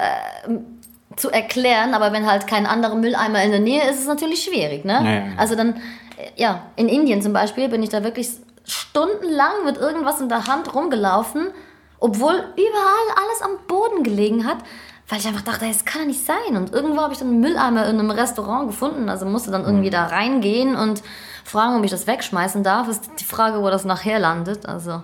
zu 1.15 1.29
erklären, 1.29 1.93
aber 1.93 2.11
wenn 2.11 2.25
halt 2.25 2.47
kein 2.47 2.65
anderer 2.65 2.95
Mülleimer 2.95 3.41
in 3.43 3.51
der 3.51 3.59
Nähe 3.59 3.83
ist, 3.83 3.95
ist 3.95 4.01
es 4.01 4.07
natürlich 4.07 4.43
schwierig, 4.43 4.85
ne? 4.85 4.93
Ja, 4.93 5.03
ja, 5.03 5.11
ja. 5.11 5.25
Also 5.37 5.55
dann, 5.55 5.75
äh, 6.17 6.29
ja, 6.35 6.63
in 6.75 6.87
Indien 6.87 7.21
zum 7.21 7.33
Beispiel 7.33 7.69
bin 7.69 7.83
ich 7.83 7.89
da 7.89 8.03
wirklich 8.03 8.29
stundenlang 8.65 9.63
mit 9.65 9.77
irgendwas 9.77 10.19
in 10.19 10.29
der 10.29 10.47
Hand 10.47 10.73
rumgelaufen, 10.73 11.47
obwohl 11.99 12.33
überall 12.33 13.07
alles 13.15 13.41
am 13.43 13.67
Boden 13.67 14.03
gelegen 14.03 14.45
hat, 14.45 14.57
weil 15.07 15.19
ich 15.19 15.27
einfach 15.27 15.43
dachte, 15.43 15.67
das 15.67 15.85
kann 15.85 16.01
ja 16.01 16.07
nicht 16.07 16.25
sein. 16.25 16.57
Und 16.57 16.73
irgendwo 16.73 17.01
habe 17.01 17.13
ich 17.13 17.19
dann 17.19 17.29
einen 17.29 17.39
Mülleimer 17.39 17.87
in 17.87 17.99
einem 17.99 18.11
Restaurant 18.11 18.67
gefunden, 18.67 19.07
also 19.09 19.25
musste 19.25 19.51
dann 19.51 19.63
irgendwie 19.63 19.91
da 19.91 20.05
reingehen 20.05 20.75
und 20.75 21.03
fragen, 21.43 21.77
ob 21.77 21.83
ich 21.83 21.91
das 21.91 22.07
wegschmeißen 22.07 22.63
darf. 22.63 22.87
Ist 22.87 23.09
die 23.19 23.23
Frage, 23.23 23.61
wo 23.61 23.69
das 23.69 23.85
nachher 23.85 24.19
landet. 24.19 24.65
Also 24.65 25.01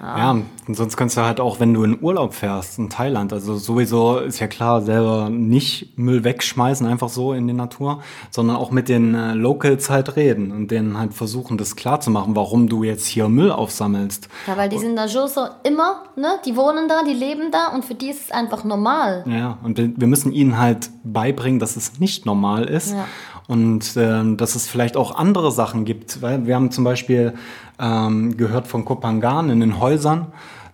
Ja, 0.00 0.30
und 0.32 0.74
sonst 0.74 0.96
kannst 0.96 1.16
du 1.16 1.22
halt 1.22 1.40
auch, 1.40 1.60
wenn 1.60 1.74
du 1.74 1.84
in 1.84 2.00
Urlaub 2.00 2.34
fährst, 2.34 2.78
in 2.78 2.90
Thailand, 2.90 3.32
also 3.32 3.56
sowieso 3.56 4.18
ist 4.18 4.38
ja 4.40 4.46
klar, 4.46 4.82
selber 4.82 5.30
nicht 5.30 5.98
Müll 5.98 6.24
wegschmeißen, 6.24 6.86
einfach 6.86 7.08
so 7.08 7.32
in 7.32 7.46
die 7.46 7.52
Natur, 7.52 8.02
sondern 8.30 8.56
auch 8.56 8.70
mit 8.70 8.88
den 8.88 9.14
äh, 9.14 9.34
Locals 9.34 9.90
halt 9.90 10.16
reden 10.16 10.52
und 10.52 10.70
denen 10.70 10.98
halt 10.98 11.14
versuchen, 11.14 11.58
das 11.58 11.76
klarzumachen, 11.76 12.36
warum 12.36 12.68
du 12.68 12.82
jetzt 12.84 13.06
hier 13.06 13.28
Müll 13.28 13.50
aufsammelst. 13.50 14.28
Ja, 14.46 14.56
weil 14.56 14.68
die 14.68 14.78
sind 14.78 14.96
da 14.96 15.08
schon 15.08 15.28
so 15.28 15.46
immer, 15.62 16.02
ne? 16.16 16.38
Die 16.44 16.56
wohnen 16.56 16.88
da, 16.88 17.02
die 17.02 17.14
leben 17.14 17.50
da 17.50 17.68
und 17.68 17.84
für 17.84 17.94
die 17.94 18.10
ist 18.10 18.26
es 18.26 18.30
einfach 18.30 18.64
normal. 18.64 19.24
Ja, 19.26 19.58
und 19.62 19.78
wir 19.78 19.92
wir 20.02 20.08
müssen 20.08 20.32
ihnen 20.32 20.58
halt 20.58 20.90
beibringen, 21.04 21.60
dass 21.60 21.76
es 21.76 22.00
nicht 22.00 22.26
normal 22.26 22.64
ist. 22.64 22.92
Ja. 22.92 23.06
Und 23.48 23.96
ähm, 23.96 24.36
dass 24.36 24.54
es 24.54 24.68
vielleicht 24.68 24.96
auch 24.96 25.16
andere 25.16 25.50
Sachen 25.50 25.84
gibt. 25.84 26.22
Weil 26.22 26.46
wir 26.46 26.54
haben 26.54 26.70
zum 26.70 26.84
Beispiel 26.84 27.34
ähm, 27.78 28.36
gehört 28.36 28.66
von 28.66 28.84
Kopangan 28.84 29.50
in 29.50 29.60
den 29.60 29.80
Häusern, 29.80 30.26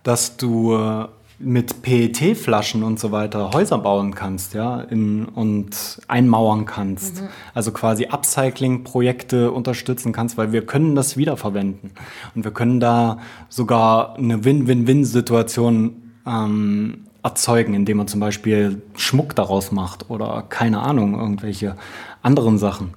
dass 0.03 0.37
du 0.37 0.75
äh, 0.75 1.07
mit 1.39 1.81
PET-Flaschen 1.81 2.83
und 2.83 2.99
so 2.99 3.11
weiter 3.11 3.51
Häuser 3.53 3.77
bauen 3.77 4.13
kannst, 4.13 4.53
ja, 4.53 4.81
in, 4.81 5.25
und 5.25 6.01
einmauern 6.07 6.65
kannst. 6.65 7.23
Also 7.53 7.71
quasi 7.71 8.07
Upcycling-Projekte 8.07 9.51
unterstützen 9.51 10.11
kannst, 10.11 10.37
weil 10.37 10.51
wir 10.51 10.65
können 10.65 10.95
das 10.95 11.15
wiederverwenden. 11.15 11.91
Und 12.35 12.43
wir 12.43 12.51
können 12.51 12.81
da 12.81 13.19
sogar 13.47 14.15
eine 14.17 14.43
Win-Win-Win-Situation 14.43 16.11
ähm, 16.27 17.05
erzeugen, 17.23 17.73
indem 17.73 17.97
man 17.97 18.07
zum 18.07 18.19
Beispiel 18.19 18.81
Schmuck 18.95 19.35
daraus 19.35 19.71
macht 19.71 20.09
oder 20.09 20.43
keine 20.49 20.81
Ahnung, 20.81 21.19
irgendwelche 21.19 21.75
anderen 22.21 22.57
Sachen. 22.57 22.93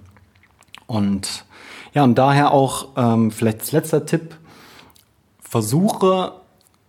Und 0.86 1.44
ja, 1.94 2.04
und 2.04 2.16
daher 2.16 2.52
auch 2.52 2.88
ähm, 2.96 3.30
vielleicht 3.30 3.72
letzter 3.72 4.06
Tipp, 4.06 4.36
versuche, 5.40 6.32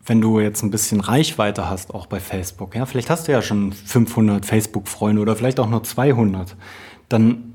wenn 0.05 0.21
du 0.21 0.39
jetzt 0.39 0.63
ein 0.63 0.71
bisschen 0.71 0.99
Reichweite 1.01 1.69
hast, 1.69 1.93
auch 1.93 2.05
bei 2.05 2.19
Facebook, 2.19 2.75
ja, 2.75 2.85
vielleicht 2.85 3.09
hast 3.09 3.27
du 3.27 3.31
ja 3.31 3.41
schon 3.41 3.73
500 3.73 4.45
Facebook-Freunde 4.45 5.21
oder 5.21 5.35
vielleicht 5.35 5.59
auch 5.59 5.69
nur 5.69 5.83
200, 5.83 6.55
dann 7.09 7.53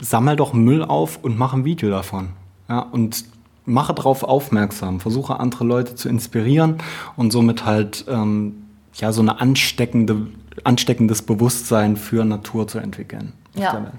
sammel 0.00 0.36
doch 0.36 0.52
Müll 0.52 0.82
auf 0.82 1.18
und 1.22 1.38
mach 1.38 1.52
ein 1.52 1.64
Video 1.64 1.90
davon. 1.90 2.30
Ja, 2.68 2.80
und 2.80 3.24
mache 3.66 3.94
darauf 3.94 4.22
aufmerksam, 4.22 5.00
versuche 5.00 5.38
andere 5.38 5.64
Leute 5.64 5.94
zu 5.94 6.08
inspirieren 6.08 6.76
und 7.16 7.30
somit 7.30 7.64
halt 7.64 8.04
ähm, 8.08 8.54
ja, 8.94 9.12
so 9.12 9.20
eine 9.22 9.40
ansteckende, 9.40 10.26
ansteckendes 10.64 11.22
Bewusstsein 11.22 11.96
für 11.96 12.24
Natur 12.24 12.66
zu 12.68 12.78
entwickeln. 12.78 13.32
Ja. 13.54 13.92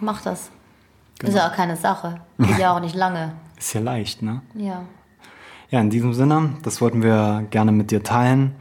Mach 0.00 0.22
das. 0.22 0.50
Genau. 1.18 1.30
Ist 1.32 1.36
ja 1.38 1.48
auch 1.48 1.54
keine 1.54 1.76
Sache. 1.76 2.20
Geht 2.38 2.58
ja 2.58 2.74
auch 2.76 2.80
nicht 2.80 2.94
lange. 2.94 3.32
Ist 3.58 3.72
ja 3.72 3.80
leicht, 3.80 4.20
ne? 4.22 4.42
Ja. 4.54 4.82
Ja, 5.70 5.80
in 5.80 5.88
diesem 5.90 6.12
Sinne, 6.14 6.50
das 6.62 6.80
wollten 6.80 7.02
wir 7.02 7.44
gerne 7.50 7.72
mit 7.72 7.90
dir 7.90 8.02
teilen. 8.02 8.54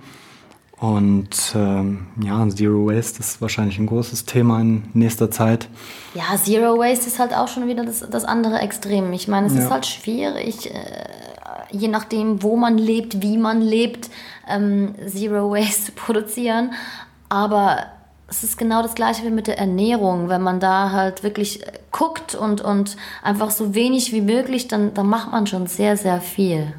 Und 0.78 1.54
ähm, 1.56 2.08
ja, 2.22 2.48
Zero 2.50 2.88
Waste 2.88 3.20
ist 3.20 3.42
wahrscheinlich 3.42 3.78
ein 3.80 3.86
großes 3.88 4.26
Thema 4.26 4.60
in 4.60 4.84
nächster 4.94 5.32
Zeit. 5.32 5.70
Ja, 6.14 6.24
Zero 6.42 6.78
Waste 6.78 7.08
ist 7.08 7.20
halt 7.20 7.34
auch 7.34 7.48
schon 7.48 7.68
wieder 7.68 7.86
das, 7.86 8.06
das 8.10 8.26
andere 8.26 8.60
Extrem. 8.60 9.14
Ich 9.14 9.28
meine, 9.28 9.48
es 9.48 9.54
Ja. 9.54 9.60
ist 9.62 9.70
halt 9.72 9.86
schwierig, 9.86 10.74
äh, 10.74 11.06
je 11.72 11.88
nachdem, 11.88 12.44
wo 12.44 12.56
man 12.56 12.78
lebt, 12.78 13.22
wie 13.22 13.38
man 13.38 13.62
lebt, 13.62 14.10
ähm, 14.48 14.96
Zero 15.08 15.52
Waste 15.52 15.86
zu 15.86 15.92
produzieren. 15.94 16.72
Aber 17.30 17.86
es 18.28 18.44
ist 18.44 18.58
genau 18.58 18.82
das 18.82 18.96
gleiche 18.96 19.24
wie 19.24 19.30
mit 19.30 19.48
der 19.48 19.60
Ernährung. 19.60 20.30
Wenn 20.30 20.42
man 20.42 20.60
da 20.60 20.92
halt 20.92 21.24
wirklich 21.24 21.66
äh, 21.66 21.72
guckt 21.92 22.36
und, 22.36 22.62
und 22.62 22.98
einfach 23.22 23.52
so 23.52 23.76
wenig 23.76 24.12
wie 24.12 24.22
möglich, 24.22 24.68
dann, 24.68 24.94
dann 24.94 25.08
macht 25.08 25.32
man 25.32 25.48
schon 25.48 25.68
sehr, 25.68 25.98
sehr 25.98 26.22
viel. 26.22 26.74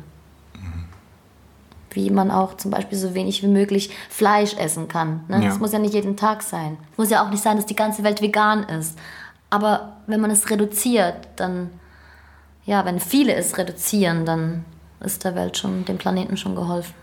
Wie 1.90 2.10
man 2.10 2.30
auch 2.30 2.56
zum 2.56 2.70
Beispiel 2.70 2.98
so 2.98 3.14
wenig 3.14 3.42
wie 3.42 3.48
möglich 3.48 3.90
Fleisch 4.10 4.54
essen 4.54 4.88
kann. 4.88 5.24
Ne? 5.28 5.42
Ja. 5.42 5.48
Das 5.48 5.58
muss 5.58 5.72
ja 5.72 5.78
nicht 5.78 5.94
jeden 5.94 6.16
Tag 6.16 6.42
sein. 6.42 6.76
Muss 6.96 7.10
ja 7.10 7.24
auch 7.24 7.30
nicht 7.30 7.42
sein, 7.42 7.56
dass 7.56 7.66
die 7.66 7.76
ganze 7.76 8.02
Welt 8.02 8.20
vegan 8.20 8.64
ist. 8.64 8.98
Aber 9.48 9.96
wenn 10.06 10.20
man 10.20 10.30
es 10.30 10.50
reduziert, 10.50 11.28
dann, 11.36 11.70
ja, 12.64 12.84
wenn 12.84 13.00
viele 13.00 13.34
es 13.34 13.56
reduzieren, 13.56 14.26
dann 14.26 14.64
ist 15.00 15.24
der 15.24 15.34
Welt 15.34 15.56
schon, 15.56 15.84
dem 15.84 15.98
Planeten 15.98 16.36
schon 16.36 16.54
geholfen. 16.54 16.94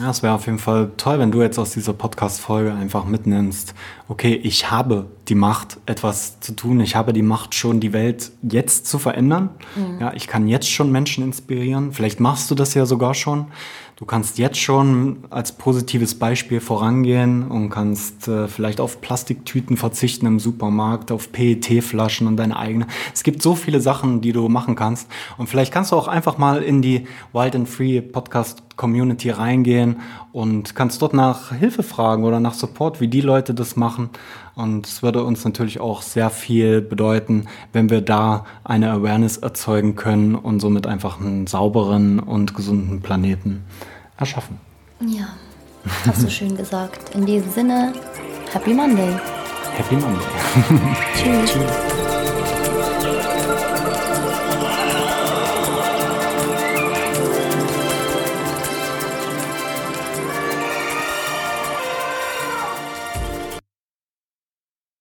Ja, 0.00 0.10
es 0.10 0.22
wäre 0.22 0.34
auf 0.34 0.46
jeden 0.46 0.58
Fall 0.58 0.90
toll, 0.96 1.18
wenn 1.18 1.32
du 1.32 1.42
jetzt 1.42 1.58
aus 1.58 1.72
dieser 1.72 1.92
Podcast-Folge 1.92 2.72
einfach 2.72 3.04
mitnimmst, 3.04 3.74
okay, 4.06 4.34
ich 4.34 4.70
habe 4.70 5.06
die 5.28 5.34
Macht, 5.34 5.78
etwas 5.86 6.38
zu 6.40 6.52
tun. 6.52 6.80
Ich 6.80 6.94
habe 6.94 7.12
die 7.12 7.22
Macht, 7.22 7.54
schon 7.54 7.80
die 7.80 7.92
Welt 7.92 8.30
jetzt 8.42 8.86
zu 8.86 8.98
verändern. 8.98 9.48
Ja, 9.98 10.12
ich 10.12 10.26
kann 10.28 10.46
jetzt 10.46 10.70
schon 10.70 10.92
Menschen 10.92 11.24
inspirieren. 11.24 11.92
Vielleicht 11.92 12.20
machst 12.20 12.50
du 12.50 12.54
das 12.54 12.74
ja 12.74 12.86
sogar 12.86 13.14
schon. 13.14 13.46
Du 13.98 14.06
kannst 14.06 14.38
jetzt 14.38 14.60
schon 14.60 15.24
als 15.28 15.50
positives 15.50 16.16
Beispiel 16.16 16.60
vorangehen 16.60 17.50
und 17.50 17.68
kannst 17.68 18.28
äh, 18.28 18.46
vielleicht 18.46 18.80
auf 18.80 19.00
Plastiktüten 19.00 19.76
verzichten 19.76 20.24
im 20.26 20.38
Supermarkt, 20.38 21.10
auf 21.10 21.32
PET-Flaschen 21.32 22.28
und 22.28 22.36
deine 22.36 22.56
eigene. 22.56 22.86
Es 23.12 23.24
gibt 23.24 23.42
so 23.42 23.56
viele 23.56 23.80
Sachen, 23.80 24.20
die 24.20 24.30
du 24.30 24.48
machen 24.48 24.76
kannst. 24.76 25.08
Und 25.36 25.48
vielleicht 25.48 25.72
kannst 25.72 25.90
du 25.90 25.96
auch 25.96 26.06
einfach 26.06 26.38
mal 26.38 26.62
in 26.62 26.80
die 26.80 27.08
Wild 27.32 27.56
and 27.56 27.68
Free 27.68 28.00
Podcast 28.00 28.62
Community 28.78 29.28
reingehen 29.28 29.96
und 30.32 30.74
kannst 30.74 31.02
dort 31.02 31.12
nach 31.12 31.52
Hilfe 31.52 31.82
fragen 31.82 32.24
oder 32.24 32.40
nach 32.40 32.54
Support, 32.54 33.02
wie 33.02 33.08
die 33.08 33.20
Leute 33.20 33.52
das 33.52 33.76
machen. 33.76 34.08
Und 34.54 34.86
es 34.86 35.02
würde 35.02 35.22
uns 35.22 35.44
natürlich 35.44 35.80
auch 35.80 36.00
sehr 36.00 36.30
viel 36.30 36.80
bedeuten, 36.80 37.44
wenn 37.74 37.90
wir 37.90 38.00
da 38.00 38.46
eine 38.64 38.90
Awareness 38.90 39.36
erzeugen 39.36 39.94
können 39.94 40.34
und 40.34 40.60
somit 40.60 40.86
einfach 40.86 41.20
einen 41.20 41.46
sauberen 41.46 42.18
und 42.18 42.54
gesunden 42.54 43.02
Planeten 43.02 43.64
erschaffen. 44.16 44.58
Ja, 45.00 45.28
hast 46.06 46.22
du 46.22 46.30
schön 46.30 46.56
gesagt. 46.56 47.14
In 47.14 47.26
diesem 47.26 47.50
Sinne, 47.50 47.92
Happy 48.52 48.72
Monday. 48.72 49.14
Happy 49.76 49.96
Monday. 49.96 50.24
Tschüss. 51.14 51.52
Tschüss. 51.52 52.07